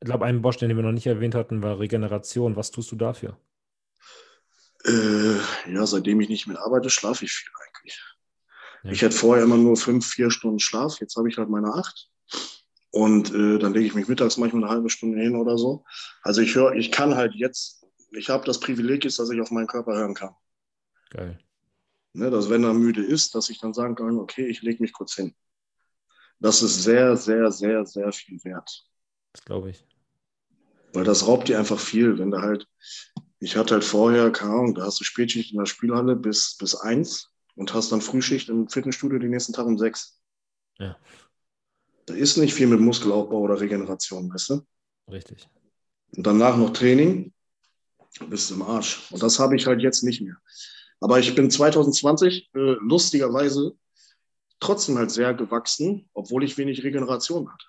[0.00, 2.56] ich glaube, einen Bosch, den wir noch nicht erwähnt hatten, war Regeneration.
[2.56, 3.38] Was tust du dafür?
[4.84, 5.36] Äh,
[5.72, 8.02] ja, seitdem ich nicht mehr arbeite, schlafe ich viel eigentlich.
[8.82, 8.90] Ja.
[8.90, 10.98] Ich hatte vorher immer nur fünf, vier Stunden Schlaf.
[11.00, 12.10] Jetzt habe ich halt meine acht.
[12.92, 15.84] Und äh, dann lege ich mich mittags manchmal eine halbe Stunde hin oder so.
[16.22, 19.50] Also ich höre, ich kann halt jetzt, ich habe das Privileg ist, dass ich auf
[19.50, 20.34] meinen Körper hören kann.
[21.10, 21.38] Geil.
[22.12, 24.92] Ne, dass wenn er müde ist, dass ich dann sagen kann, okay, ich lege mich
[24.92, 25.34] kurz hin.
[26.38, 28.84] Das ist sehr, sehr, sehr, sehr viel wert.
[29.32, 29.86] Das glaube ich.
[30.92, 32.68] Weil das raubt dir einfach viel, wenn du halt,
[33.38, 36.74] ich hatte halt vorher, keine Ahnung, da hast du Spätschicht in der Spielhalle bis, bis
[36.74, 40.20] eins und hast dann Frühschicht im Fitnessstudio den nächsten Tag um sechs.
[40.78, 40.98] Ja.
[42.06, 44.60] Da ist nicht viel mit Muskelaufbau oder Regeneration, weißt du?
[45.10, 45.48] Richtig.
[46.16, 47.32] Und danach noch Training,
[48.28, 49.10] bist du im Arsch.
[49.10, 50.36] Und das habe ich halt jetzt nicht mehr.
[51.00, 53.74] Aber ich bin 2020 äh, lustigerweise
[54.60, 57.66] trotzdem halt sehr gewachsen, obwohl ich wenig Regeneration hatte.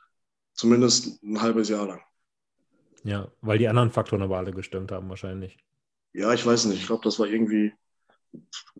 [0.53, 2.01] Zumindest ein halbes Jahr lang.
[3.03, 5.57] Ja, weil die anderen Faktoren aber alle gestimmt haben, wahrscheinlich.
[6.13, 6.79] Ja, ich weiß nicht.
[6.79, 7.73] Ich glaube, das war irgendwie,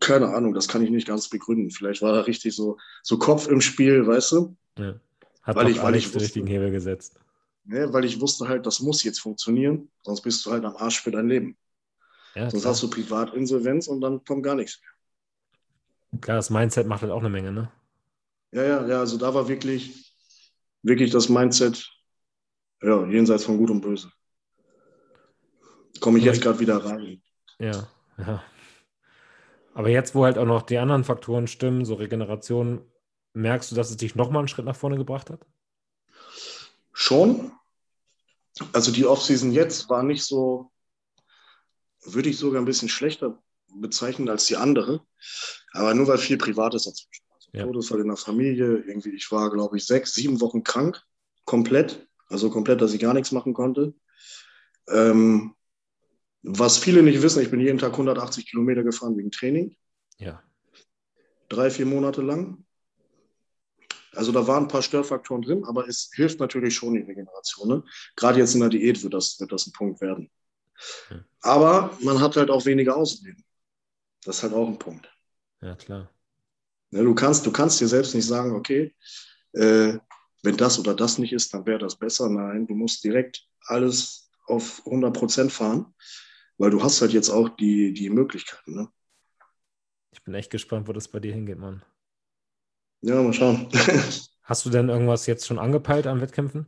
[0.00, 1.70] keine Ahnung, das kann ich nicht ganz begründen.
[1.70, 4.56] Vielleicht war da richtig so, so Kopf im Spiel, weißt du?
[4.78, 4.94] Ja.
[5.44, 7.18] Hat Weil ich- weil ich den wusste- richtigen Hebel gesetzt.
[7.66, 11.00] Ne, weil ich wusste halt, das muss jetzt funktionieren, sonst bist du halt am Arsch
[11.00, 11.56] für dein Leben.
[12.34, 12.72] Ja, Sonst klar.
[12.74, 16.20] hast du Privatinsolvenz und dann kommt gar nichts mehr.
[16.20, 17.70] klar, das Mindset macht halt auch eine Menge, ne?
[18.52, 20.14] Ja, ja, ja, also da war wirklich,
[20.82, 21.90] wirklich das Mindset,
[22.82, 24.10] ja, jenseits von Gut und Böse.
[26.00, 27.22] Komme ich jetzt gerade wieder rein.
[27.58, 27.88] Ja,
[28.18, 28.44] ja.
[29.74, 32.82] Aber jetzt, wo halt auch noch die anderen Faktoren stimmen, so Regeneration,
[33.34, 35.46] merkst du, dass es dich nochmal einen Schritt nach vorne gebracht hat?
[36.92, 37.52] Schon.
[38.72, 40.70] Also die Offseason jetzt war nicht so,
[42.04, 43.42] würde ich sogar ein bisschen schlechter
[43.74, 45.04] bezeichnen als die andere.
[45.72, 47.34] Aber nur weil viel Privates dazwischen war.
[47.36, 47.64] Also Ja.
[47.64, 51.02] Todesfall in der Familie, irgendwie, ich war, glaube ich, sechs, sieben Wochen krank,
[51.44, 52.06] komplett.
[52.28, 53.94] Also komplett, dass ich gar nichts machen konnte.
[54.88, 55.54] Ähm,
[56.42, 59.76] was viele nicht wissen, ich bin jeden Tag 180 Kilometer gefahren wegen Training,
[60.18, 60.42] Ja.
[61.48, 62.63] drei, vier Monate lang.
[64.16, 67.68] Also da waren ein paar Störfaktoren drin, aber es hilft natürlich schon die Regeneration.
[67.68, 67.84] Ne?
[68.16, 70.30] Gerade jetzt in der Diät wird das, wird das ein Punkt werden.
[71.10, 71.24] Ja.
[71.40, 73.44] Aber man hat halt auch weniger Ausleben.
[74.24, 75.08] Das ist halt auch ein Punkt.
[75.60, 76.10] Ja, klar.
[76.90, 78.94] Ne, du, kannst, du kannst dir selbst nicht sagen, okay,
[79.52, 79.98] äh,
[80.42, 82.28] wenn das oder das nicht ist, dann wäre das besser.
[82.28, 85.94] Nein, du musst direkt alles auf 100 Prozent fahren,
[86.58, 88.74] weil du hast halt jetzt auch die, die Möglichkeiten.
[88.74, 88.88] Ne?
[90.12, 91.82] Ich bin echt gespannt, wo das bei dir hingeht, Mann.
[93.06, 93.68] Ja, mal schauen.
[94.44, 96.66] Hast du denn irgendwas jetzt schon angepeilt an Wettkämpfen?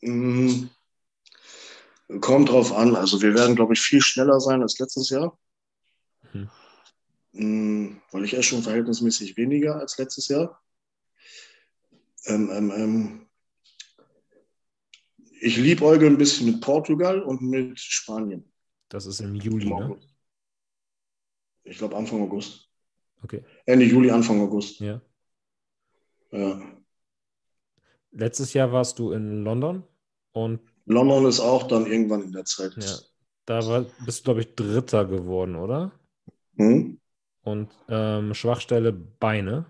[0.00, 0.68] Mm,
[2.20, 2.96] Kommt drauf an.
[2.96, 5.38] Also wir werden, glaube ich, viel schneller sein als letztes Jahr.
[6.32, 6.48] Mhm.
[7.32, 10.62] Mm, Weil ich esse schon verhältnismäßig weniger als letztes Jahr.
[12.24, 13.26] Ähm, ähm, ähm,
[15.40, 18.50] ich liebäuge ein bisschen mit Portugal und mit Spanien.
[18.88, 19.98] Das ist im Juli, ne?
[21.64, 22.63] Ich glaube Anfang August.
[23.24, 23.42] Okay.
[23.64, 24.80] Ende Juli, Anfang August.
[24.80, 25.00] Ja.
[26.30, 26.60] Ja.
[28.12, 29.82] Letztes Jahr warst du in London
[30.32, 32.74] und London ist auch dann irgendwann in der Zeit.
[32.76, 32.98] ja,
[33.46, 35.92] da war, bist du, glaube ich, Dritter geworden, oder?
[36.56, 37.00] Hm?
[37.42, 39.66] Und ähm, Schwachstelle Beine.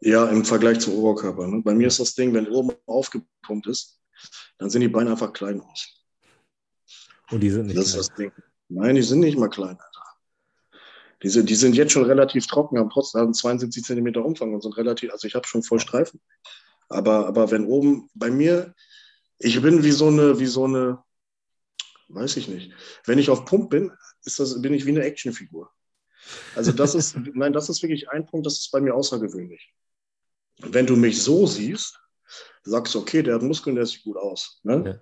[0.00, 1.46] Ja, im Vergleich zum Oberkörper.
[1.46, 1.62] Ne?
[1.62, 4.00] Bei mir ist das Ding, wenn oben aufgepumpt ist,
[4.58, 6.06] dann sehen die Beine einfach klein aus.
[7.30, 8.00] Und die sind nicht das klein.
[8.00, 8.32] ist das Ding.
[8.68, 9.78] Nein, die sind nicht mal klein.
[11.22, 14.62] Die sind, die sind jetzt schon relativ trocken, haben trotzdem haben 72 Zentimeter Umfang und
[14.62, 16.20] sind relativ, also ich habe schon voll Streifen.
[16.88, 18.74] Aber, aber wenn oben, bei mir,
[19.38, 21.02] ich bin wie so eine, wie so eine,
[22.08, 22.72] weiß ich nicht.
[23.04, 23.92] Wenn ich auf Pump bin,
[24.24, 25.70] ist das, bin ich wie eine Actionfigur.
[26.54, 29.74] Also das ist, nein, das ist wirklich ein Punkt, das ist bei mir außergewöhnlich.
[30.58, 32.00] Wenn du mich so siehst,
[32.62, 34.60] sagst du, okay, der hat Muskeln, der sieht gut aus.
[34.62, 34.82] Ne?
[34.84, 35.00] Ja.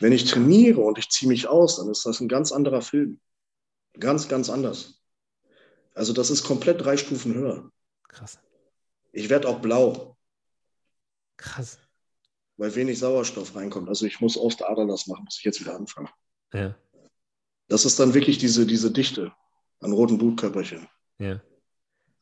[0.00, 3.20] Wenn ich trainiere und ich ziehe mich aus, dann ist das ein ganz anderer Film.
[3.98, 5.02] Ganz, ganz anders.
[5.96, 7.72] Also das ist komplett drei Stufen höher.
[8.08, 8.38] Krass.
[9.12, 10.18] Ich werde auch blau,
[11.38, 11.78] Krass.
[12.58, 13.88] weil wenig Sauerstoff reinkommt.
[13.88, 16.10] Also ich muss aus der Aderlass machen, muss ich jetzt wieder anfangen.
[16.52, 16.76] Ja.
[17.68, 19.32] Das ist dann wirklich diese, diese Dichte
[19.80, 20.86] an roten Blutkörperchen.
[21.18, 21.40] Ja.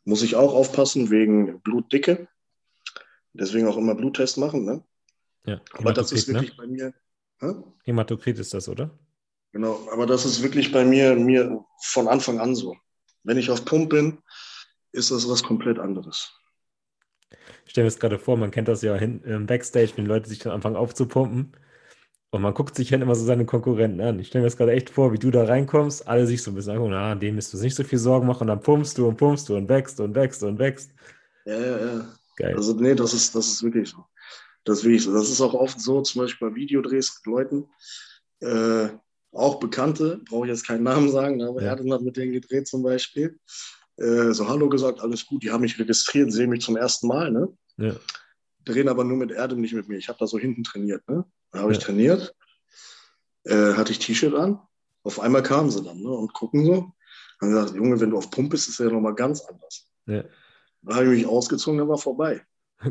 [0.04, 2.28] Muss ich auch aufpassen wegen Blutdicke.
[3.32, 4.64] Deswegen auch immer Bluttest machen.
[4.64, 4.84] Ne?
[5.46, 5.60] ja.
[5.72, 6.94] Aber das ist Hämatokrit, wirklich bei mir.
[7.40, 7.46] Hä?
[7.46, 7.74] ne?
[7.82, 8.96] Hämatokrit ist das, oder?
[9.50, 12.76] Genau, aber das ist wirklich bei mir, mir von Anfang an so.
[13.24, 14.18] Wenn ich auf Pump bin,
[14.92, 16.32] ist das was komplett anderes.
[17.64, 20.28] Ich stelle mir das gerade vor, man kennt das ja hin, im Backstage, wenn Leute
[20.28, 21.56] sich dann anfangen aufzupumpen.
[22.30, 24.18] Und man guckt sich halt immer so seine Konkurrenten an.
[24.18, 26.54] Ich stelle mir das gerade echt vor, wie du da reinkommst, alle sich so ein
[26.54, 29.06] bisschen angucken, na, dem müsst du nicht so viel Sorgen machen, und dann pumpst du
[29.06, 30.92] und pumpst du und wächst und wächst und wächst.
[31.44, 32.14] Ja, ja, ja.
[32.36, 32.56] Geil.
[32.56, 34.04] Also, nee, das ist, das ist wirklich so.
[34.64, 35.12] Das ist wirklich so.
[35.12, 37.68] Das ist auch oft so, zum Beispiel bei Videodrehs mit Leuten,
[38.40, 38.88] äh,
[39.35, 41.76] auch Bekannte, brauche ich jetzt keinen Namen sagen, aber Ja.
[41.76, 43.39] er hat mit denen gedreht zum Beispiel.
[43.97, 47.30] Äh, so Hallo gesagt, alles gut, die haben mich registriert, sehen mich zum ersten Mal,
[47.30, 47.49] ne?
[47.76, 47.95] Ja.
[48.64, 49.99] drehen aber nur mit Erdem, nicht mit mir.
[49.99, 51.07] Ich habe da so hinten trainiert.
[51.09, 51.24] Ne?
[51.53, 51.85] Da habe ich Ja.
[51.85, 52.35] trainiert,
[53.45, 54.59] äh, hatte ich T-Shirt an.
[55.03, 56.09] Auf einmal kamen sie dann ne?
[56.09, 56.93] und gucken so.
[57.43, 59.87] Haben gesagt, Junge, wenn du auf Pump bist, ist das ja nochmal ganz anders.
[60.07, 60.24] Ja.
[60.82, 62.41] Da habe ich mich ausgezogen, dann war vorbei.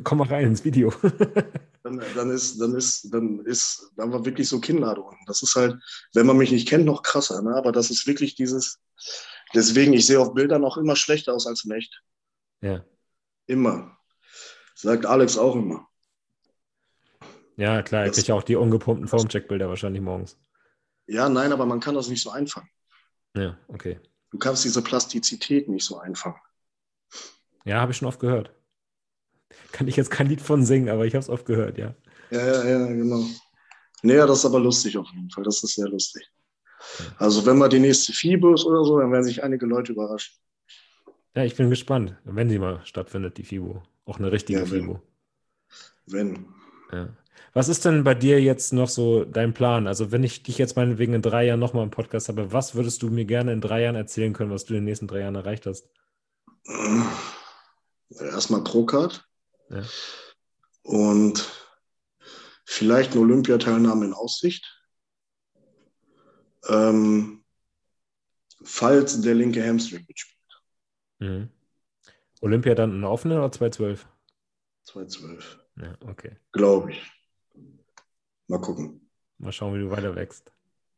[0.03, 0.93] Komm mal rein ins Video.
[1.83, 5.25] dann, dann, ist, dann ist, dann ist, dann war wirklich so Kinnlade unten.
[5.25, 5.77] Das ist halt,
[6.13, 7.41] wenn man mich nicht kennt, noch krasser.
[7.41, 7.55] Ne?
[7.55, 8.81] Aber das ist wirklich dieses,
[9.53, 12.01] deswegen, ich sehe auf Bildern auch immer schlechter aus als in echt.
[12.61, 12.85] Ja.
[13.47, 13.97] Immer.
[14.75, 15.87] Sagt Alex auch immer.
[17.57, 20.39] Ja, klar, kriegt ja auch die ungepumpten Formcheck-Bilder wahrscheinlich morgens.
[21.05, 22.69] Ja, nein, aber man kann das nicht so einfangen.
[23.35, 23.99] Ja, okay.
[24.31, 26.39] Du kannst diese Plastizität nicht so einfangen.
[27.65, 28.51] Ja, habe ich schon oft gehört.
[29.71, 31.95] Kann ich jetzt kein Lied von singen, aber ich habe es oft gehört, ja.
[32.31, 33.23] Ja, ja, ja, genau.
[34.01, 35.43] Naja, das ist aber lustig auf jeden Fall.
[35.43, 36.29] Das ist sehr lustig.
[37.17, 40.35] Also, wenn mal die nächste FIBO ist oder so, dann werden sich einige Leute überraschen.
[41.35, 43.81] Ja, ich bin gespannt, wenn sie mal stattfindet, die FIBO.
[44.05, 44.81] Auch eine richtige ja, wenn.
[44.81, 45.01] FIBO.
[46.05, 46.45] Wenn.
[46.91, 47.09] Ja.
[47.53, 49.87] Was ist denn bei dir jetzt noch so dein Plan?
[49.87, 53.01] Also, wenn ich dich jetzt meinetwegen in drei Jahren nochmal im Podcast habe, was würdest
[53.03, 55.35] du mir gerne in drei Jahren erzählen können, was du in den nächsten drei Jahren
[55.35, 55.87] erreicht hast?
[58.09, 59.25] Erstmal Procard.
[59.73, 59.83] Ja.
[60.83, 61.49] Und
[62.65, 64.69] vielleicht eine Olympiateilnahme in Aussicht.
[66.67, 67.43] Ähm,
[68.63, 70.63] falls der linke Hamstring mitspielt.
[71.19, 71.49] Mhm.
[72.41, 74.07] Olympia dann eine offene oder 212?
[74.83, 75.59] 212.
[75.77, 76.37] Ja, okay.
[76.51, 77.11] Glaube ich.
[78.47, 79.09] Mal gucken.
[79.37, 80.53] Mal schauen, wie du weiter wächst.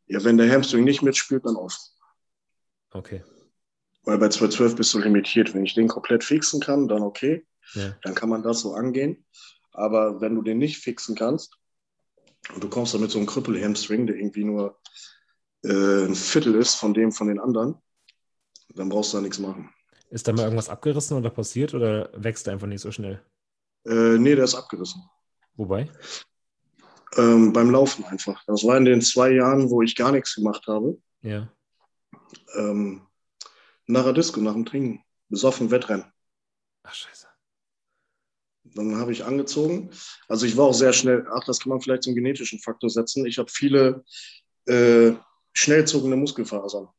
[0.07, 1.79] Ja, wenn der Hamstring nicht mitspielt, dann offen.
[2.91, 3.23] Okay.
[4.03, 5.53] Weil bei 212 bist du limitiert.
[5.53, 7.45] Wenn ich den komplett fixen kann, dann okay.
[7.73, 7.95] Ja.
[8.03, 9.25] Dann kann man das so angehen.
[9.71, 11.57] Aber wenn du den nicht fixen kannst
[12.53, 14.79] und du kommst dann mit so einem Krüppel-Hamstring, der irgendwie nur
[15.63, 17.75] äh, ein Viertel ist von dem von den anderen,
[18.69, 19.69] dann brauchst du da nichts machen.
[20.09, 23.21] Ist da mal irgendwas abgerissen oder passiert oder wächst er einfach nicht so schnell?
[23.85, 25.03] Äh, nee, der ist abgerissen.
[25.55, 25.89] Wobei?
[27.17, 28.43] Ähm, beim Laufen einfach.
[28.45, 30.97] Das war in den zwei Jahren, wo ich gar nichts gemacht habe.
[31.21, 31.51] Ja.
[32.55, 33.07] Ähm,
[33.87, 35.03] nach der Disco, nach dem Trinken.
[35.29, 36.05] Besoffen Wettrennen.
[36.83, 37.24] Ach, scheiße.
[38.75, 39.89] Dann habe ich angezogen.
[40.27, 43.25] Also ich war auch sehr schnell, ach, das kann man vielleicht zum genetischen Faktor setzen.
[43.25, 44.03] Ich habe viele
[44.65, 45.13] äh,
[45.53, 46.89] schnell zuckende Muskelfasern.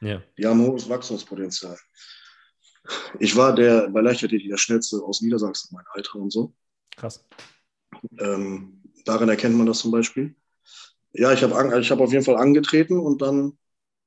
[0.00, 0.22] Ja.
[0.36, 1.78] Die haben hohes Wachstumspotenzial.
[3.18, 6.52] Ich war der bei Leichtathletik der schnellste aus Niedersachsen, mein Alter und so.
[6.96, 7.24] Krass.
[8.18, 10.34] Ähm, daran erkennt man das zum Beispiel.
[11.12, 13.56] Ja, ich habe ich hab auf jeden Fall angetreten und dann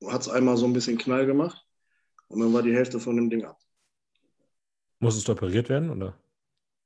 [0.07, 1.65] hat es einmal so ein bisschen Knall gemacht
[2.28, 3.57] und dann war die Hälfte von dem Ding ab.
[4.99, 6.19] Muss es operiert werden, oder?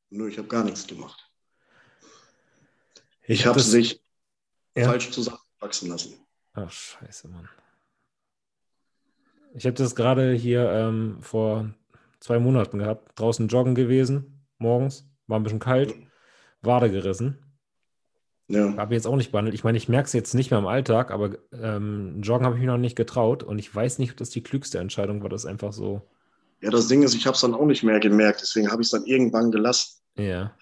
[0.10, 1.30] Nö, ich habe gar nichts gemacht.
[3.24, 4.02] Ich, Ich habe sich
[4.76, 4.86] Ja.
[4.86, 6.14] falsch zusammenwachsen lassen.
[6.54, 7.48] Ach, scheiße, Mann.
[9.54, 11.74] Ich habe das gerade hier ähm, vor
[12.20, 13.20] zwei Monaten gehabt.
[13.20, 15.08] Draußen joggen gewesen, morgens.
[15.28, 15.94] War ein bisschen kalt.
[16.62, 17.38] Wade gerissen.
[18.48, 18.76] Ja.
[18.78, 19.54] Habe jetzt auch nicht behandelt.
[19.54, 22.62] Ich meine, ich merke es jetzt nicht mehr im Alltag, aber ähm, joggen habe ich
[22.62, 23.44] mich noch nicht getraut.
[23.44, 25.30] Und ich weiß nicht, ob das die klügste Entscheidung war.
[25.30, 26.10] Das einfach so.
[26.62, 28.88] Ja, das Ding ist, ich habe es dann auch nicht mehr gemerkt, deswegen habe ich
[28.88, 30.02] es dann irgendwann gelassen.
[30.16, 30.56] Ja.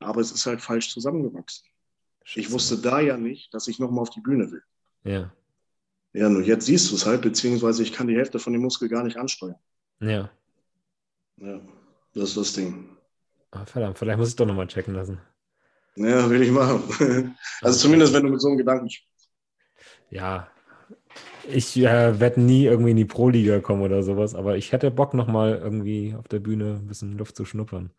[0.00, 1.66] Aber es ist halt falsch zusammengewachsen.
[2.24, 2.52] Ich Scheiße.
[2.52, 4.62] wusste da ja nicht, dass ich nochmal auf die Bühne will.
[5.04, 5.32] Ja.
[6.12, 8.88] Ja, nur jetzt siehst du es halt, beziehungsweise ich kann die Hälfte von dem Muskel
[8.88, 9.56] gar nicht ansteuern.
[10.00, 10.30] Ja.
[11.36, 11.60] Ja,
[12.14, 12.96] das ist das Ding.
[13.50, 15.20] Ah, verdammt, vielleicht muss ich doch nochmal checken lassen.
[15.96, 17.36] Ja, will ich machen.
[17.62, 19.30] Also zumindest, wenn du mit so einem Gedanken spielst.
[20.10, 20.50] Ja.
[21.50, 25.14] Ich äh, werde nie irgendwie in die Pro-Liga kommen oder sowas, aber ich hätte Bock,
[25.14, 27.90] nochmal irgendwie auf der Bühne ein bisschen Luft zu schnuppern.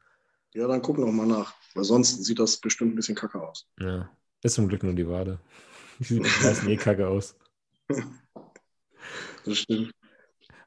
[0.54, 1.54] Ja, dann guck noch mal nach.
[1.76, 3.68] Weil sonst sieht das bestimmt ein bisschen kacke aus.
[3.80, 4.10] Ja.
[4.42, 5.40] Ist zum Glück nur die Wade.
[6.00, 7.36] Sieht meistens eh kacke aus.
[9.46, 9.92] Das stimmt.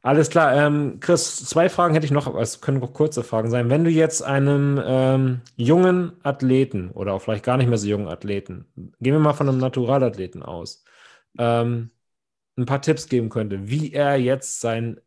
[0.01, 0.57] Alles klar.
[0.57, 3.71] Ähm, Chris, zwei Fragen hätte ich noch, aber es können auch kurze Fragen sein.
[3.71, 8.09] Wenn du jetzt einem ähm, jungen Athleten oder auch vielleicht gar nicht mehr so jungen
[8.09, 8.67] Athleten,
[9.01, 10.85] gehen wir mal von einem Naturalathleten aus,
[11.39, 11.91] ähm,
[12.63, 15.01] ein paar Tipps geben könnte, wie er jetzt sein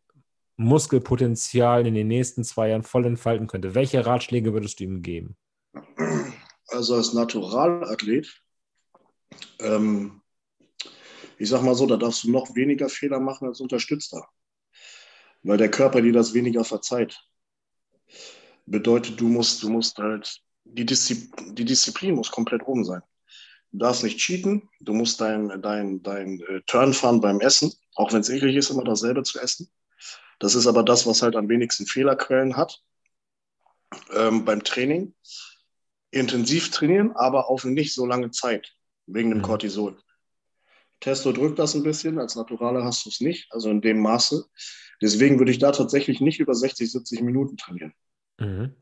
[0.58, 5.36] Muskelpotenzial in den nächsten zwei Jahren voll entfalten könnte, welche Ratschläge würdest du ihm geben?
[6.68, 8.42] Also als Naturalathlet,
[9.60, 10.22] ähm,
[11.38, 14.28] ich sag mal so, da darfst du noch weniger Fehler machen als Unterstützter.
[15.44, 17.22] Weil der Körper dir das weniger verzeiht.
[18.66, 23.02] Bedeutet, du musst, du musst halt, die, Diszi die Disziplin muss komplett oben sein.
[23.76, 28.14] Du darfst nicht cheaten, du musst dein, dein, dein äh, Turn fahren beim Essen, auch
[28.14, 29.70] wenn es eklig ist, immer dasselbe zu essen.
[30.40, 32.82] Das ist aber das, was halt am wenigsten Fehlerquellen hat.
[34.14, 35.14] Ähm, beim Training
[36.12, 38.74] intensiv trainieren, aber auf nicht so lange Zeit,
[39.08, 39.44] wegen dem Mhm.
[39.44, 39.98] Cortisol.
[41.02, 44.46] Testo drückt das ein bisschen, als Naturaler hast du es nicht, also in dem Maße.
[45.02, 47.94] Deswegen würde ich da tatsächlich nicht über 60, 70 Minuten trainieren.
[48.40, 48.74] Mhm.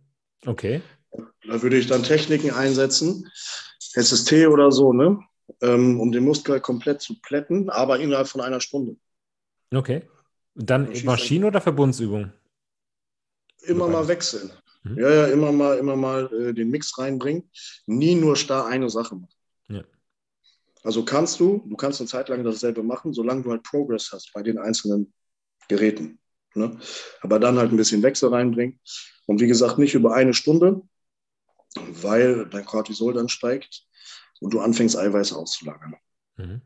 [0.46, 0.84] Okay.
[1.47, 3.30] Da würde ich dann Techniken einsetzen,
[3.80, 5.20] SST oder so, ne?
[5.61, 8.97] ähm, um den Muskel komplett zu plätten, aber innerhalb von einer Stunde.
[9.74, 10.03] Okay.
[10.55, 12.32] Dann Maschinen- oder Verbundsübung?
[13.64, 14.51] Immer mal wechseln.
[14.84, 14.99] Mhm.
[14.99, 17.49] Ja, ja, immer mal, immer mal äh, den Mix reinbringen.
[17.88, 19.34] Nie nur starr eine Sache machen.
[19.70, 19.84] Ja.
[20.84, 24.32] Also kannst du, du kannst eine Zeit lang dasselbe machen, solange du halt Progress hast
[24.34, 25.14] bei den einzelnen
[25.70, 26.20] Geräten.
[26.55, 26.78] Ne?
[27.22, 28.80] Aber dann halt ein bisschen Wechsel reinbringen.
[29.26, 30.82] Und wie gesagt, nicht über eine Stunde,
[31.76, 33.86] weil dein Cortisol dann steigt
[34.39, 35.95] und du anfängst, Eiweiß auszulagern.
[36.38, 36.61] Mhm.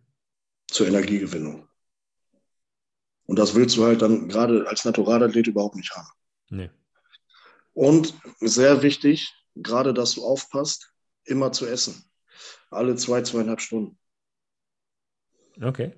[0.68, 1.68] Zur Energiegewinnung.
[3.26, 6.10] Und das willst du halt dann gerade als Naturalathlet überhaupt nicht haben.
[6.50, 6.70] Nee.
[7.74, 10.92] Und sehr wichtig, gerade dass du aufpasst,
[11.26, 12.10] immer zu essen.
[12.70, 14.00] Alle zwei, zweieinhalb Stunden.
[15.62, 15.94] Okay.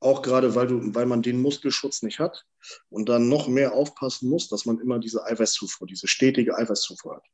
[0.00, 2.46] Auch gerade, weil, du, weil man den Muskelschutz nicht hat
[2.88, 7.24] und dann noch mehr aufpassen muss, dass man immer diese Eiweißzufuhr, diese stetige Eiweißzufuhr hat.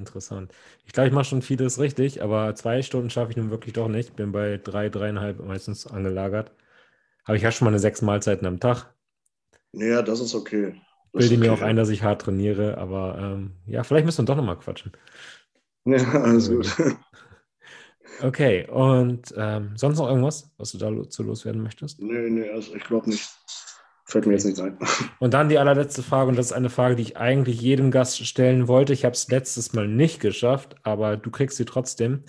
[0.00, 0.52] Interessant.
[0.86, 3.88] Ich glaube, ich mache schon vieles richtig, aber zwei Stunden schaffe ich nun wirklich doch
[3.88, 4.16] nicht.
[4.16, 6.52] Bin bei drei, dreieinhalb meistens angelagert.
[7.24, 8.92] Aber ich habe schon mal eine sechs Mahlzeiten am Tag.
[9.72, 10.80] Ja, das ist okay.
[11.12, 11.48] Das Bilde okay.
[11.48, 14.58] mir auch ein, dass ich hart trainiere, aber ähm, ja, vielleicht müssen wir doch nochmal
[14.58, 14.92] quatschen.
[15.84, 16.74] Ja, alles gut.
[18.22, 22.02] Okay, und ähm, sonst noch irgendwas, was du dazu loswerden möchtest?
[22.02, 23.28] Nee, nee, also ich glaube nicht.
[24.10, 24.76] Fällt mir jetzt nicht ein.
[25.20, 28.26] Und dann die allerletzte Frage, und das ist eine Frage, die ich eigentlich jedem Gast
[28.26, 28.92] stellen wollte.
[28.92, 32.24] Ich habe es letztes Mal nicht geschafft, aber du kriegst sie trotzdem.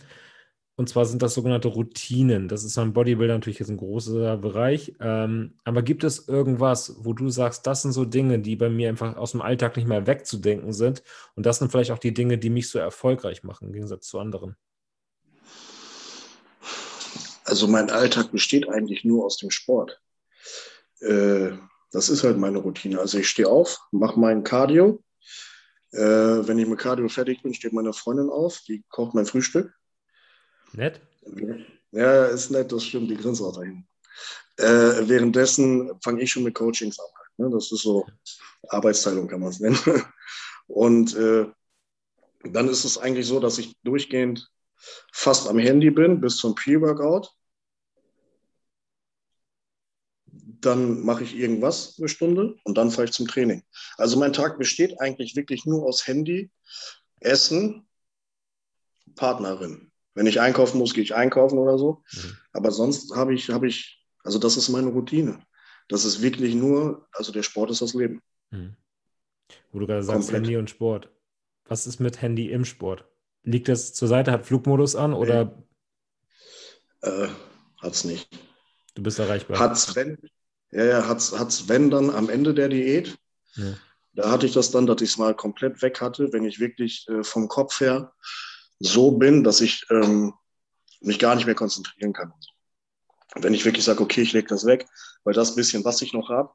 [0.76, 2.48] Und zwar sind das sogenannte Routinen.
[2.48, 4.94] Das ist beim Bodybuilder natürlich jetzt ein großer Bereich.
[5.00, 8.90] Ähm, aber gibt es irgendwas, wo du sagst, das sind so Dinge, die bei mir
[8.90, 11.02] einfach aus dem Alltag nicht mehr wegzudenken sind?
[11.36, 14.20] Und das sind vielleicht auch die Dinge, die mich so erfolgreich machen, im Gegensatz zu
[14.20, 14.56] anderen.
[17.44, 20.00] Also mein Alltag besteht eigentlich nur aus dem Sport.
[21.00, 21.54] Äh,
[21.92, 23.00] das ist halt meine Routine.
[23.00, 25.04] Also ich stehe auf, mache mein Cardio.
[25.92, 29.74] Äh, wenn ich mit Cardio fertig bin, steht meine Freundin auf, die kocht mein Frühstück.
[30.74, 31.02] Nett?
[31.92, 33.86] Ja, ist nett, das stimmt, die grinst auch dahin.
[34.58, 37.06] Äh, währenddessen fange ich schon mit Coachings an.
[37.38, 37.50] Ne?
[37.52, 38.06] Das ist so
[38.70, 39.78] Arbeitsteilung, kann man es nennen.
[40.68, 41.48] Und äh,
[42.44, 44.50] dann ist es eigentlich so, dass ich durchgehend
[45.12, 47.30] fast am Handy bin bis zum Pre-Workout.
[50.62, 53.64] Dann mache ich irgendwas eine Stunde und dann fahre ich zum Training.
[53.98, 56.52] Also mein Tag besteht eigentlich wirklich nur aus Handy,
[57.20, 57.88] Essen,
[59.16, 59.92] Partnerin.
[60.14, 62.04] Wenn ich einkaufen muss, gehe ich einkaufen oder so.
[62.14, 62.38] Mhm.
[62.54, 65.42] Aber sonst habe ich, habe ich, also das ist meine Routine.
[65.88, 68.22] Das ist wirklich nur, also der Sport ist das Leben.
[68.52, 68.76] Mhm.
[69.72, 70.44] Wo du gerade sagst, Komplett.
[70.44, 71.10] Handy und Sport.
[71.66, 73.06] Was ist mit Handy im Sport?
[73.44, 75.64] Liegt das zur Seite, hat Flugmodus an oder?
[77.02, 77.28] Äh,
[77.82, 78.30] hat's nicht.
[78.94, 79.58] Du bist erreichbar.
[79.58, 80.18] Hat's, wenn,
[80.72, 83.18] ja, ja, hat's, hat's, wenn dann am Ende der Diät.
[83.56, 83.74] Ja.
[84.14, 87.08] Da hatte ich das dann, dass ich es mal komplett weg hatte, wenn ich wirklich
[87.10, 88.14] äh, vom Kopf her
[88.80, 90.34] so bin, dass ich ähm,
[91.02, 92.34] mich gar nicht mehr konzentrieren kann.
[93.36, 94.88] Wenn ich wirklich sage, okay, ich lege das weg,
[95.24, 96.52] weil das bisschen, was ich noch habe,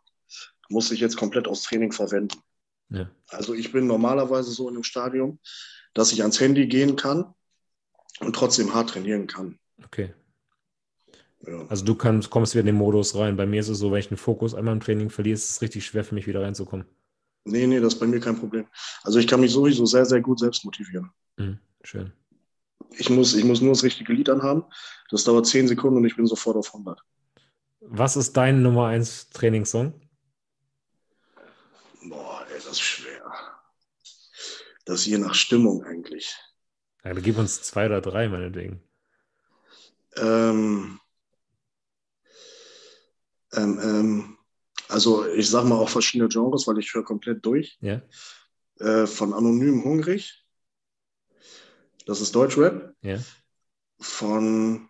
[0.69, 2.41] muss ich jetzt komplett aus Training verwenden.
[2.91, 3.11] Ja.
[3.29, 5.39] Also ich bin normalerweise so in einem Stadium,
[5.95, 7.35] dass ich ans Handy gehen kann
[8.21, 9.59] und trotzdem hart trainieren kann.
[9.85, 10.15] Okay.
[11.47, 11.67] Ja.
[11.69, 13.37] Also du kannst, kommst wieder in den Modus rein.
[13.37, 15.63] Bei mir ist es so, wenn ich den Fokus einmal im Training verliere, ist es
[15.63, 16.87] richtig schwer für mich wieder reinzukommen.
[17.45, 18.67] Nee, nee, das ist bei mir kein Problem.
[19.05, 21.11] Also ich kann mich sowieso sehr, sehr gut selbst motivieren.
[21.37, 22.13] Mhm, schön.
[22.99, 24.65] Ich muss, ich muss nur das richtige Lied anhaben.
[25.11, 27.01] Das dauert 10 Sekunden und ich bin sofort auf 100.
[27.81, 30.01] Was ist dein Nummer 1 Trainingssong?
[32.09, 33.23] Boah, ey, das ist schwer
[34.87, 36.35] das je nach Stimmung eigentlich.
[37.05, 38.83] Ja, gib uns zwei oder drei, meinetwegen.
[40.17, 40.99] Ähm,
[43.57, 44.39] ähm, ähm,
[44.89, 47.79] also ich sage mal auch verschiedene Genres, weil ich höre komplett durch.
[47.81, 48.03] Ja.
[48.79, 50.45] Äh, von Anonym Hungrig.
[52.07, 52.95] Das ist Deutschrap.
[53.03, 53.19] Ja.
[53.99, 54.89] Von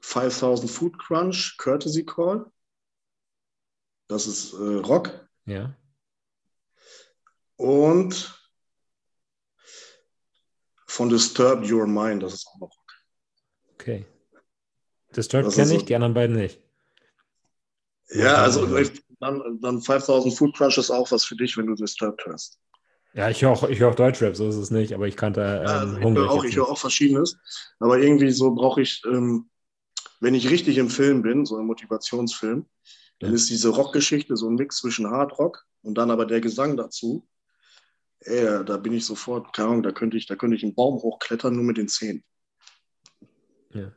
[0.00, 2.50] 5000 Food Crunch, Courtesy Call.
[4.06, 5.28] Das ist äh, Rock.
[5.46, 5.74] Ja.
[7.56, 8.34] Und
[10.86, 12.92] von Disturb Your Mind, das ist auch noch Rock.
[13.74, 14.06] Okay.
[15.14, 16.60] Disturb kenne ich, so, die anderen beiden nicht.
[18.10, 18.66] Ja, also
[19.20, 22.58] dann, dann 5000 Food Crush ist auch was für dich, wenn du Disturbed hörst.
[23.14, 25.66] Ja, ich höre auch, hör auch Deutschrap, so ist es nicht, aber ich kannte ähm,
[25.66, 27.36] ja, also ich höre auch, hör auch Verschiedenes,
[27.80, 29.50] aber irgendwie so brauche ich, ähm,
[30.20, 32.66] wenn ich richtig im Film bin, so ein Motivationsfilm,
[33.20, 33.34] dann ja.
[33.34, 37.26] ist diese Rockgeschichte so ein Mix zwischen Hardrock und dann aber der Gesang dazu
[38.20, 40.96] ey, da bin ich sofort, keine Ahnung, da könnte ich, da könnte ich einen Baum
[40.96, 42.24] hochklettern, nur mit den Zehen.
[43.72, 43.92] Ja.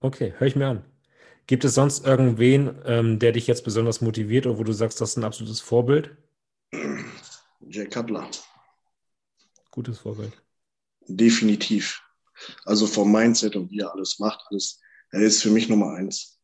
[0.00, 0.84] Okay, höre ich mir an.
[1.46, 5.10] Gibt es sonst irgendwen, ähm, der dich jetzt besonders motiviert oder wo du sagst, das
[5.10, 6.16] ist ein absolutes Vorbild?
[7.60, 8.28] Jay Cutler.
[9.70, 10.32] Gutes Vorbild.
[11.06, 12.02] Definitiv.
[12.64, 14.80] Also vom Mindset und wie er alles macht, alles,
[15.10, 16.40] er ist für mich Nummer eins.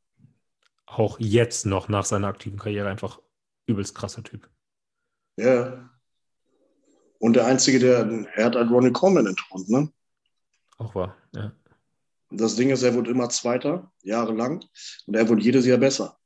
[0.86, 3.20] Auch jetzt noch nach seiner aktiven Karriere einfach
[3.66, 4.48] übelst krasser Typ.
[5.36, 5.90] Ja.
[7.18, 9.92] Und der Einzige, der, er hat halt Ronnie Coleman entthront, ne?
[10.78, 11.52] Auch wahr, ja.
[12.34, 14.64] Das Ding ist, er wurde immer Zweiter, jahrelang,
[15.06, 16.18] und er wurde jedes Jahr besser.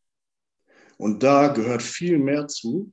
[0.99, 2.93] Und da gehört viel mehr zu,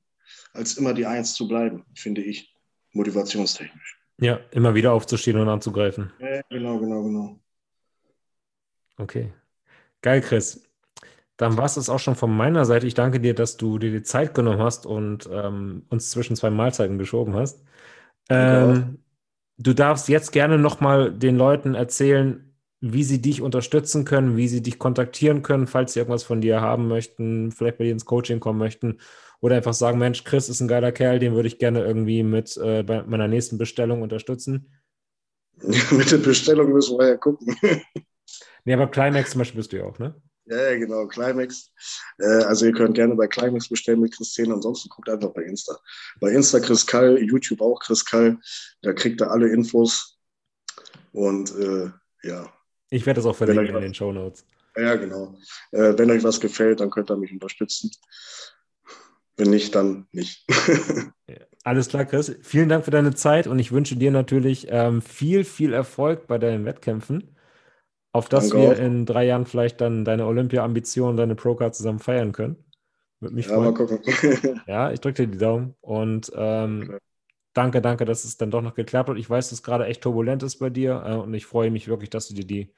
[0.53, 2.53] als immer die Eins zu bleiben, finde ich,
[2.91, 3.99] motivationstechnisch.
[4.20, 6.11] Ja, immer wieder aufzustehen und anzugreifen.
[6.20, 7.39] Ja, genau, genau, genau.
[8.97, 9.34] Okay.
[10.01, 10.64] Geil, Chris.
[11.38, 12.86] Dann war es das auch schon von meiner Seite.
[12.86, 16.51] Ich danke dir, dass du dir die Zeit genommen hast und ähm, uns zwischen zwei
[16.51, 17.64] Mahlzeiten geschoben hast.
[18.30, 18.99] Ähm,
[19.57, 22.53] du darfst jetzt gerne nochmal den Leuten erzählen,
[22.86, 26.59] wie sie dich unterstützen können, wie sie dich kontaktieren können, falls sie irgendwas von dir
[26.59, 28.99] haben möchten, vielleicht bei dir ins Coaching kommen möchten
[29.39, 32.57] oder einfach sagen, Mensch, Chris ist ein geiler Kerl, den würde ich gerne irgendwie mit
[32.57, 34.69] äh, bei meiner nächsten Bestellung unterstützen.
[35.91, 37.55] mit der Bestellung müssen wir ja gucken.
[38.65, 40.21] nee, aber Climax zum Beispiel bist du ja auch, ne?
[40.45, 41.71] Ja, genau, Climax.
[42.19, 45.43] Äh, also ihr könnt gerne bei Climax bestellen mit Chris 10, ansonsten guckt einfach bei
[45.43, 45.79] Insta.
[46.19, 48.38] Bei Insta Chris Kall, YouTube auch Chris Kall,
[48.81, 50.19] da kriegt ihr alle Infos.
[51.13, 51.89] Und äh,
[52.23, 52.51] ja,
[52.93, 54.45] ich werde das auch verlinken in den Show Notes.
[54.75, 55.35] Ja, genau.
[55.71, 57.91] Äh, wenn euch was gefällt, dann könnt ihr mich unterstützen.
[59.37, 60.45] Wenn nicht, dann nicht.
[61.63, 62.35] Alles klar, Chris.
[62.41, 66.37] Vielen Dank für deine Zeit und ich wünsche dir natürlich ähm, viel, viel Erfolg bei
[66.37, 67.35] deinen Wettkämpfen,
[68.11, 68.79] auf dass Danke wir auch.
[68.79, 72.57] in drei Jahren vielleicht dann deine Olympia-Ambitionen, deine Pro-Card zusammen feiern können.
[73.21, 73.73] Würde mich ja, freuen.
[73.73, 74.61] mal gucken.
[74.67, 76.99] ja, ich drücke dir die Daumen und ähm, okay
[77.54, 79.18] danke, danke, dass es dann doch noch geklappt hat.
[79.18, 81.88] Ich weiß, dass es gerade echt turbulent ist bei dir äh, und ich freue mich
[81.88, 82.74] wirklich, dass du dir die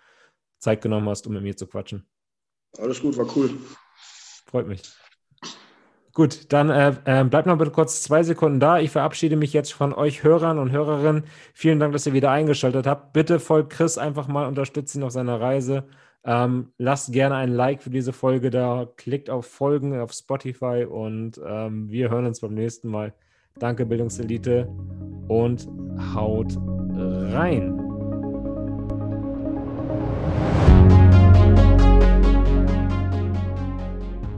[0.59, 2.07] Zeit genommen hast, um mit mir zu quatschen.
[2.77, 3.51] Alles gut, war cool.
[4.47, 4.81] Freut mich.
[6.13, 8.79] Gut, dann äh, äh, bleibt noch bitte kurz zwei Sekunden da.
[8.79, 11.25] Ich verabschiede mich jetzt von euch Hörern und Hörerinnen.
[11.53, 13.11] Vielen Dank, dass ihr wieder eingeschaltet habt.
[13.11, 15.83] Bitte folgt Chris einfach mal, unterstützt ihn auf seiner Reise.
[16.23, 18.87] Ähm, lasst gerne ein Like für diese Folge da.
[18.95, 23.13] Klickt auf Folgen auf Spotify und ähm, wir hören uns beim nächsten Mal.
[23.57, 24.67] Danke, Bildungselite
[25.29, 25.67] und
[26.13, 26.57] haut
[26.97, 27.84] rein.